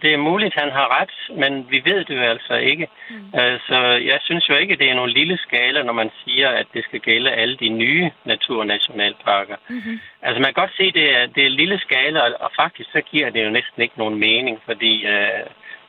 [0.02, 2.88] det er muligt, han har ret, men vi ved det jo altså ikke.
[3.10, 3.30] Mm.
[3.32, 3.76] Altså,
[4.10, 7.00] jeg synes jo ikke, det er nogen lille skala, når man siger, at det skal
[7.00, 9.56] gælde alle de nye naturnationalparker.
[9.68, 10.00] Mm-hmm.
[10.22, 13.00] Altså, man kan godt se, at det er, det er lille skala, og faktisk så
[13.00, 15.46] giver det jo næsten ikke nogen mening, fordi øh,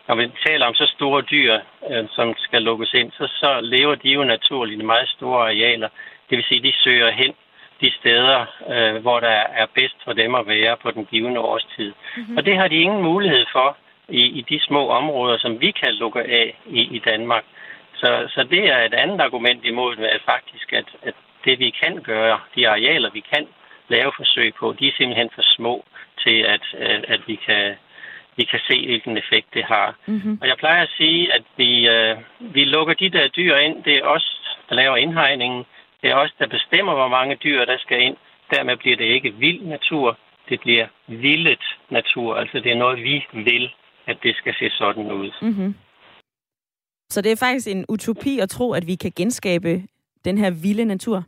[0.08, 3.95] når vi taler om så store dyr, øh, som skal lukkes ind, så, så lever
[3.95, 5.89] de jo naturligt i meget store arealer.
[6.30, 7.34] Det vil sige, de søger hen
[7.82, 11.93] de steder, øh, hvor der er bedst for dem at være på den givende årstid.
[12.18, 12.38] Mm-hmm.
[12.38, 13.78] Og det har de ingen mulighed for
[14.12, 17.43] i, i de små områder, som vi kan lukke af i, i Danmark.
[17.93, 21.14] Så, så det er et andet argument imod at faktisk, at, at
[21.45, 23.47] det vi kan gøre, de arealer vi kan
[23.88, 25.86] lave forsøg på, de er simpelthen for små
[26.24, 27.76] til, at, at, at vi kan
[28.36, 29.95] vi kan se, hvilken effekt det har.
[30.05, 30.38] Mm-hmm.
[30.41, 33.84] Og jeg plejer at sige, at vi, øh, vi lukker de der dyr ind.
[33.84, 35.66] Det er os, der laver indhegningen.
[36.01, 38.18] Det er os, der bestemmer, hvor mange dyr, der skal ind.
[38.51, 40.18] Dermed bliver det ikke vild natur.
[40.49, 42.36] Det bliver vildet natur.
[42.36, 43.74] Altså det er noget, vi vil
[44.08, 45.32] at det skal se sådan ud.
[45.41, 45.76] Mm-hmm.
[47.10, 49.82] Så det er faktisk en utopi at tro, at vi kan genskabe
[50.26, 51.24] den her vilde natur?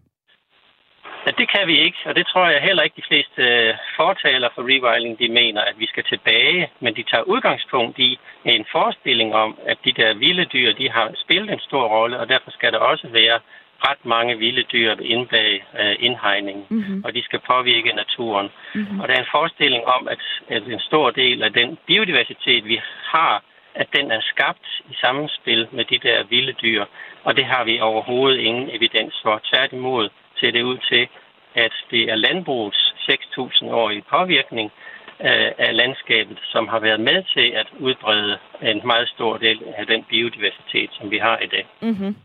[1.25, 4.49] Ja, det kan vi ikke, og det tror jeg heller ikke de fleste uh, fortaler
[4.55, 9.35] for rewilding, de mener, at vi skal tilbage, men de tager udgangspunkt i en forestilling
[9.35, 12.71] om, at de der vilde dyr, de har spillet en stor rolle, og derfor skal
[12.73, 13.39] der også være
[13.87, 17.03] ret mange vilde dyr inde bag øh, indhegningen, mm-hmm.
[17.05, 18.49] og de skal påvirke naturen.
[18.75, 18.99] Mm-hmm.
[18.99, 20.19] Og der er en forestilling om, at,
[20.49, 22.81] at en stor del af den biodiversitet, vi
[23.13, 23.43] har,
[23.75, 26.85] at den er skabt i sammenspil med de der vilde dyr,
[27.23, 29.41] og det har vi overhovedet ingen evidens for.
[29.43, 30.09] Tværtimod
[30.39, 31.07] ser det ud til,
[31.55, 34.71] at det er landbrugets 6.000-årige påvirkning
[35.19, 39.87] øh, af landskabet, som har været med til at udbrede en meget stor del af
[39.87, 41.65] den biodiversitet, som vi har i dag.
[41.81, 42.15] Mm-hmm.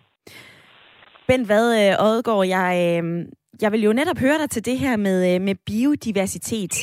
[1.28, 3.26] Bent hvad, øh, Odgaard, jeg, øh,
[3.62, 6.74] jeg vil jo netop høre dig til det her med, øh, med biodiversitet.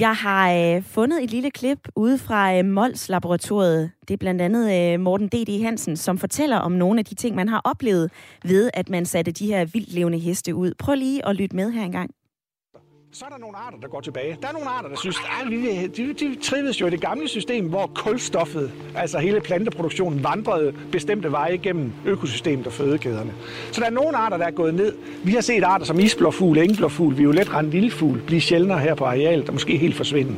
[0.00, 3.90] Jeg har øh, fundet et lille klip ude fra øh, Mols Laboratoriet.
[4.08, 5.62] Det er blandt andet øh, Morten D.D.
[5.62, 8.10] Hansen, som fortæller om nogle af de ting, man har oplevet
[8.44, 10.72] ved, at man satte de her vildt levende heste ud.
[10.78, 12.10] Prøv lige at lytte med her engang.
[13.18, 14.38] Så er der nogle arter, der går tilbage.
[14.42, 17.28] Der er nogle arter, der synes, at vi, de, de trives jo i det gamle
[17.28, 23.32] system, hvor kulstoffet, altså hele planteproduktionen, vandrede bestemte veje gennem økosystemet og fødekæderne.
[23.72, 24.94] Så der er nogle arter, der er gået ned.
[25.24, 29.54] Vi har set arter som isblåfugl, engblåfugl, violetrand lillefugl blive sjældnere her på arealet og
[29.54, 30.36] måske helt forsvinde.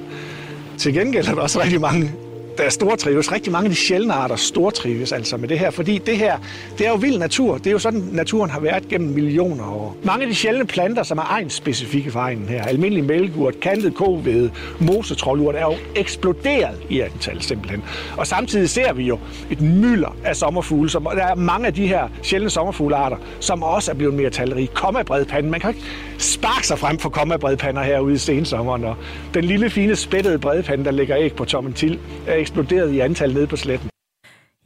[0.78, 2.12] Til gengæld er der også rigtig mange
[2.58, 3.32] der stortrives.
[3.32, 6.38] Rigtig mange af de sjældne arter stortrives altså med det her, fordi det her,
[6.78, 7.58] det er jo vild natur.
[7.58, 9.96] Det er jo sådan, naturen har været gennem millioner år.
[10.02, 14.50] Mange af de sjældne planter, som er egenspecifikke for egnen her, almindelig mælkeurt, kantet kovede,
[14.80, 17.84] mosetrollurt, er jo eksploderet i antal simpelthen.
[18.16, 19.18] Og samtidig ser vi jo
[19.50, 23.90] et mylder af sommerfugle, som der er mange af de her sjældne sommerfuglearter, som også
[23.90, 24.66] er blevet mere talrige.
[24.66, 25.82] Kommabredpanden, man kan ikke
[26.18, 28.96] sparke sig frem for kommabredpander herude i sensommeren, og
[29.34, 33.34] den lille fine spættede bredpande, der ligger æg på tommen til, er eksploderet i antal
[33.34, 33.90] nede på sletten.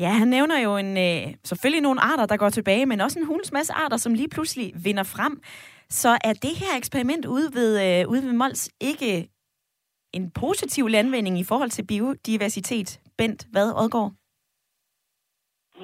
[0.00, 3.26] Ja, han nævner jo en, øh, selvfølgelig nogle arter, der går tilbage, men også en
[3.26, 5.40] hulens masse arter, som lige pludselig vinder frem.
[5.90, 9.28] Så er det her eksperiment ude ved, øh, ude ved Mols ikke
[10.14, 13.00] en positiv landvinding i forhold til biodiversitet?
[13.18, 14.12] Bent, hvad, Odgaard?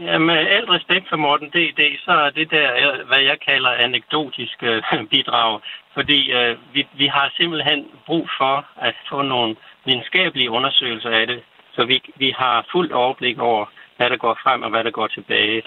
[0.00, 4.62] Ja, med alt respekt for Morten D.D., så er det der, hvad jeg kalder anekdotisk
[4.62, 4.82] øh,
[5.12, 5.60] bidrag,
[5.94, 11.42] fordi øh, vi, vi har simpelthen brug for at få nogle videnskabelige undersøgelser af det,
[11.72, 15.06] så vi, vi har fuldt overblik over, hvad der går frem og hvad der går
[15.06, 15.62] tilbage.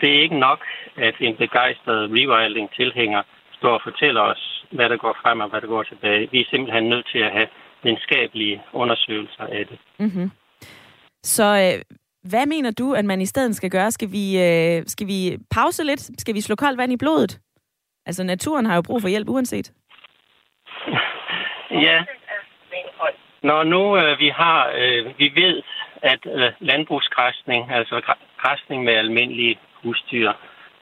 [0.00, 0.60] Det er ikke nok,
[0.96, 3.22] at en begejstret rewilding-tilhænger
[3.58, 6.28] står og fortæller os, hvad der går frem og hvad der går tilbage.
[6.32, 7.48] Vi er simpelthen nødt til at have
[7.82, 9.78] videnskabelige undersøgelser af det.
[9.98, 10.30] Mm-hmm.
[11.22, 11.96] Så øh,
[12.30, 13.90] hvad mener du, at man i stedet skal gøre?
[13.90, 16.20] Skal vi, øh, skal vi pause lidt?
[16.20, 17.40] Skal vi slå koldt vand i blodet?
[18.06, 19.72] Altså, naturen har jo brug for hjælp uanset.
[21.70, 22.04] Ja.
[23.42, 25.62] Når nu øh, vi har, øh, vi ved,
[26.02, 30.32] at øh, landbrugsgræsning, altså græsning med almindelige husdyr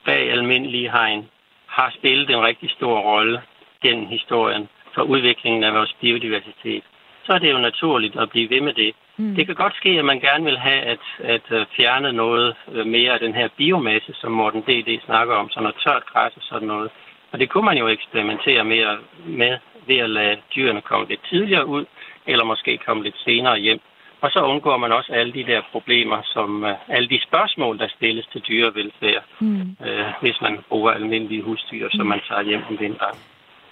[0.05, 1.29] bag almindelige hegn,
[1.67, 3.43] har spillet en rigtig stor rolle
[3.83, 6.85] gennem historien for udviklingen af vores biodiversitet,
[7.25, 8.95] så er det jo naturligt at blive ved med det.
[9.17, 9.35] Mm.
[9.35, 12.87] Det kan godt ske, at man gerne vil have at, at øh, fjerne noget øh,
[12.87, 15.01] mere af den her biomasse, som Morten D.D.
[15.05, 16.91] snakker om, sådan noget tørt græs og sådan noget.
[17.33, 21.67] Og det kunne man jo eksperimentere mere med ved at lade dyrene komme lidt tidligere
[21.67, 21.85] ud,
[22.27, 23.81] eller måske komme lidt senere hjem.
[24.21, 27.89] Og så undgår man også alle de der problemer, som uh, alle de spørgsmål, der
[27.89, 29.77] stilles til dyrevelfærd, mm.
[29.81, 33.19] uh, hvis man bruger almindelige husdyr, som man tager hjem om vinteren.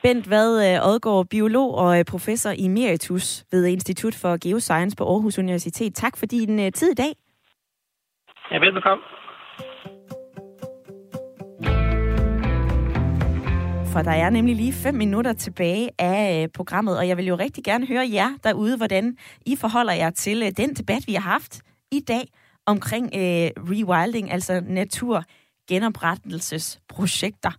[0.02, 5.94] Bent Vad Odgaard, biolog og professor emeritus ved Institut for Geoscience på Aarhus Universitet.
[5.94, 7.12] Tak for din tid i dag.
[8.50, 9.04] Ja, velbekomme.
[13.92, 17.64] For der er nemlig lige fem minutter tilbage af programmet, og jeg vil jo rigtig
[17.64, 21.60] gerne høre jer derude, hvordan I forholder jer til den debat, vi har haft
[21.92, 22.24] i dag
[22.66, 27.50] omkring øh, rewilding, altså naturgenoprettelsesprojekter.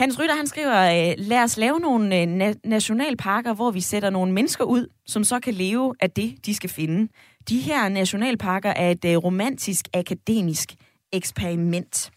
[0.00, 4.10] Hans Rytter, han skriver, øh, lad os lave nogle øh, na- nationalparker, hvor vi sætter
[4.10, 7.12] nogle mennesker ud, som så kan leve af det, de skal finde.
[7.48, 10.74] De her nationalparker er et øh, romantisk, akademisk
[11.12, 12.10] eksperiment.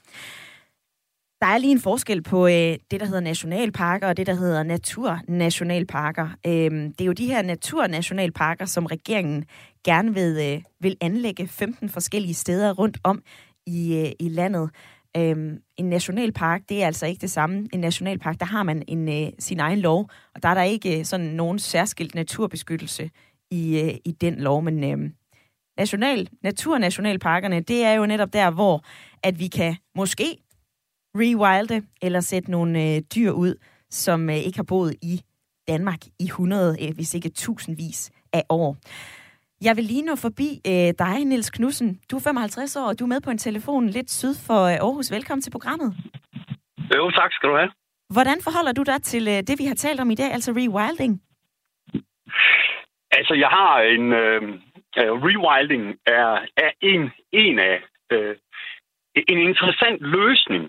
[1.41, 4.63] Der er lige en forskel på øh, det, der hedder nationalparker, og det, der hedder
[4.63, 6.29] naturnationalparker.
[6.47, 9.45] Øhm, det er jo de her naturnationalparker, som regeringen
[9.85, 13.21] gerne vil, øh, vil anlægge 15 forskellige steder rundt om
[13.65, 14.69] i, øh, i landet.
[15.17, 17.67] Øhm, en nationalpark, det er altså ikke det samme.
[17.73, 20.99] En nationalpark, der har man en, øh, sin egen lov, og der er der ikke
[20.99, 23.09] øh, sådan nogen særskilt naturbeskyttelse
[23.51, 25.11] i, øh, i den lov, men øh,
[25.77, 28.83] national, naturnationalparkerne, det er jo netop der, hvor
[29.23, 30.37] at vi kan måske
[31.15, 33.55] rewilde eller sætte nogle øh, dyr ud,
[33.89, 35.21] som øh, ikke har boet i
[35.67, 38.77] Danmark i 100, øh, hvis ikke tusindvis af år.
[39.67, 41.89] Jeg vil lige nå forbi øh, dig, Niels Knudsen.
[42.11, 44.85] Du er 55 år, og du er med på en telefon lidt syd for øh,
[44.85, 45.11] Aarhus.
[45.11, 45.89] Velkommen til programmet.
[46.95, 47.71] Jo, tak skal du have.
[48.15, 51.13] Hvordan forholder du dig til øh, det, vi har talt om i dag, altså rewilding?
[53.11, 54.05] Altså, jeg har en...
[54.23, 54.41] Øh,
[55.25, 56.29] rewilding er,
[56.65, 57.01] er en,
[57.31, 57.77] en af...
[58.11, 58.35] Øh,
[59.27, 60.63] en interessant løsning.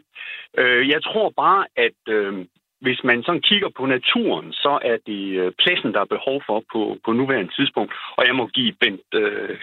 [0.59, 1.99] Øh, jeg tror bare, at...
[2.09, 2.47] Øh,
[2.85, 6.59] hvis man sådan kigger på naturen, så er det øh, pladsen, der er behov for
[6.72, 7.93] på, på nuværende tidspunkt.
[8.16, 9.09] Og jeg må give Bent...
[9.14, 9.59] Øh,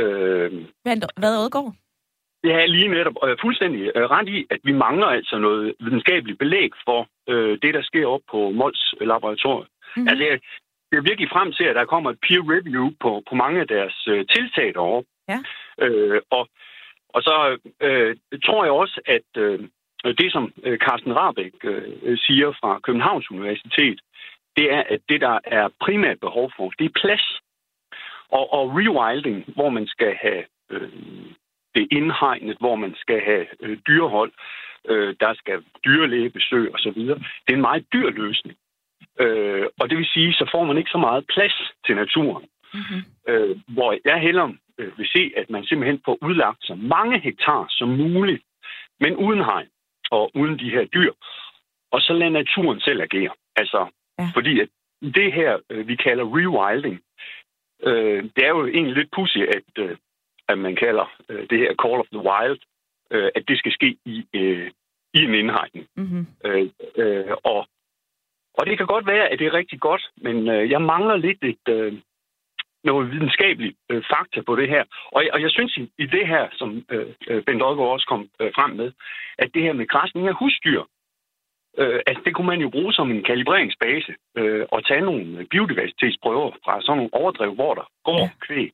[0.00, 0.50] øh,
[1.20, 1.72] hvad Odgaard?
[2.44, 5.74] Ja, lige netop og jeg er fuldstændig øh, ret i, at vi mangler altså noget
[5.80, 9.66] videnskabeligt belæg for øh, det, der sker op på Mols laboratorium.
[9.66, 10.08] Mm-hmm.
[10.08, 10.40] Altså, jeg,
[10.90, 13.68] jeg er virkelig frem til, at der kommer et peer review på, på mange af
[13.68, 15.04] deres øh, tiltag derovre.
[15.28, 15.38] Ja.
[15.84, 16.48] Øh, og,
[17.14, 19.60] og så øh, tror jeg også, at øh,
[20.12, 24.00] det, som øh, Carsten Rabeck øh, siger fra Københavns Universitet,
[24.56, 27.40] det er, at det, der er primært behov for, det er plads.
[28.28, 30.90] Og, og rewilding, hvor man skal have øh,
[31.74, 34.32] det indhegnet, hvor man skal have øh, dyrehold,
[34.88, 37.00] øh, der skal dyrlægebesøg osv.,
[37.44, 38.56] det er en meget dyr løsning.
[39.20, 42.44] Øh, og det vil sige, så får man ikke så meget plads til naturen.
[42.74, 43.02] Mm-hmm.
[43.28, 47.66] Øh, hvor jeg hellere øh, vil se, at man simpelthen får udlagt så mange hektar
[47.70, 48.42] som muligt,
[49.00, 49.68] men uden hegn
[50.16, 51.12] og uden de her dyr.
[51.94, 53.34] Og så lade naturen selv agere.
[53.56, 53.80] Altså,
[54.18, 54.26] ja.
[54.34, 54.68] fordi at
[55.00, 57.00] det her, øh, vi kalder rewilding,
[57.82, 59.96] øh, det er jo egentlig lidt pussy, at, øh,
[60.48, 62.60] at man kalder øh, det her Call of the Wild,
[63.10, 64.70] øh, at det skal ske i, øh,
[65.14, 65.86] i en indhegning.
[65.96, 66.26] Mm-hmm.
[66.44, 67.66] Øh, øh, og,
[68.58, 71.44] og det kan godt være, at det er rigtig godt, men øh, jeg mangler lidt
[71.44, 71.92] et, øh,
[72.84, 74.84] noget videnskabeligt øh, fakta på det her.
[75.16, 78.22] Og, og jeg synes i, i det her, som øh, øh Bent Olgaard også kom
[78.40, 78.92] øh, frem med,
[79.38, 80.82] at det her med græsning af husdyr,
[81.78, 86.50] øh, altså det kunne man jo bruge som en kalibreringsbase øh, og tage nogle biodiversitetsprøver
[86.64, 88.30] fra sådan nogle overdrev, hvor der går ja.
[88.46, 88.70] kvæg.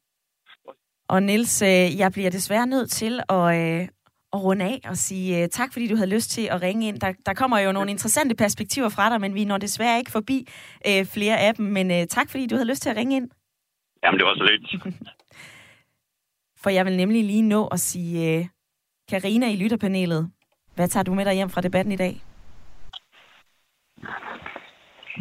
[1.09, 3.89] Og Nils, øh, jeg bliver desværre nødt til at, øh,
[4.33, 7.01] at runde af og sige uh, tak, fordi du havde lyst til at ringe ind.
[7.01, 10.47] Der, der kommer jo nogle interessante perspektiver fra dig, men vi når desværre ikke forbi
[10.89, 11.67] uh, flere af dem.
[11.67, 13.31] Men uh, tak, fordi du havde lyst til at ringe ind.
[14.03, 14.67] Jamen, det var så lidt.
[16.63, 18.51] For jeg vil nemlig lige nå at sige,
[19.11, 20.31] Karina uh, i lytterpanelet,
[20.75, 22.15] hvad tager du med dig hjem fra debatten i dag?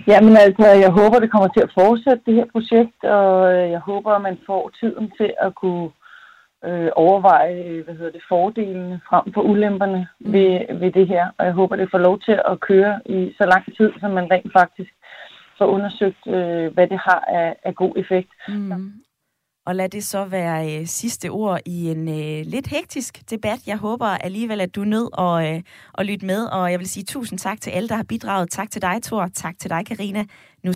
[0.08, 4.12] Jamen altså, jeg håber, det kommer til at fortsætte det her projekt, og jeg håber,
[4.12, 5.90] at man får tiden til at kunne
[6.66, 10.34] øh, overveje hvad hedder det, fordelene frem for ulemperne mm.
[10.34, 11.26] ved, ved det her.
[11.38, 14.32] Og jeg håber, det får lov til at køre i så lang tid, som man
[14.32, 14.92] rent faktisk
[15.60, 18.30] får undersøgt, øh, hvad det har af, af god effekt.
[18.48, 18.94] Mm.
[19.66, 23.68] Og lad det så være øh, sidste ord i en øh, lidt hektisk debat.
[23.68, 25.62] Jeg håber alligevel, at du er nød at, øh,
[25.98, 28.50] at lytte med, og jeg vil sige tusind tak til alle, der har bidraget.
[28.50, 29.28] Tak til dig, Thor.
[29.28, 30.26] Tak til dig, Karina.
[30.64, 30.72] Nu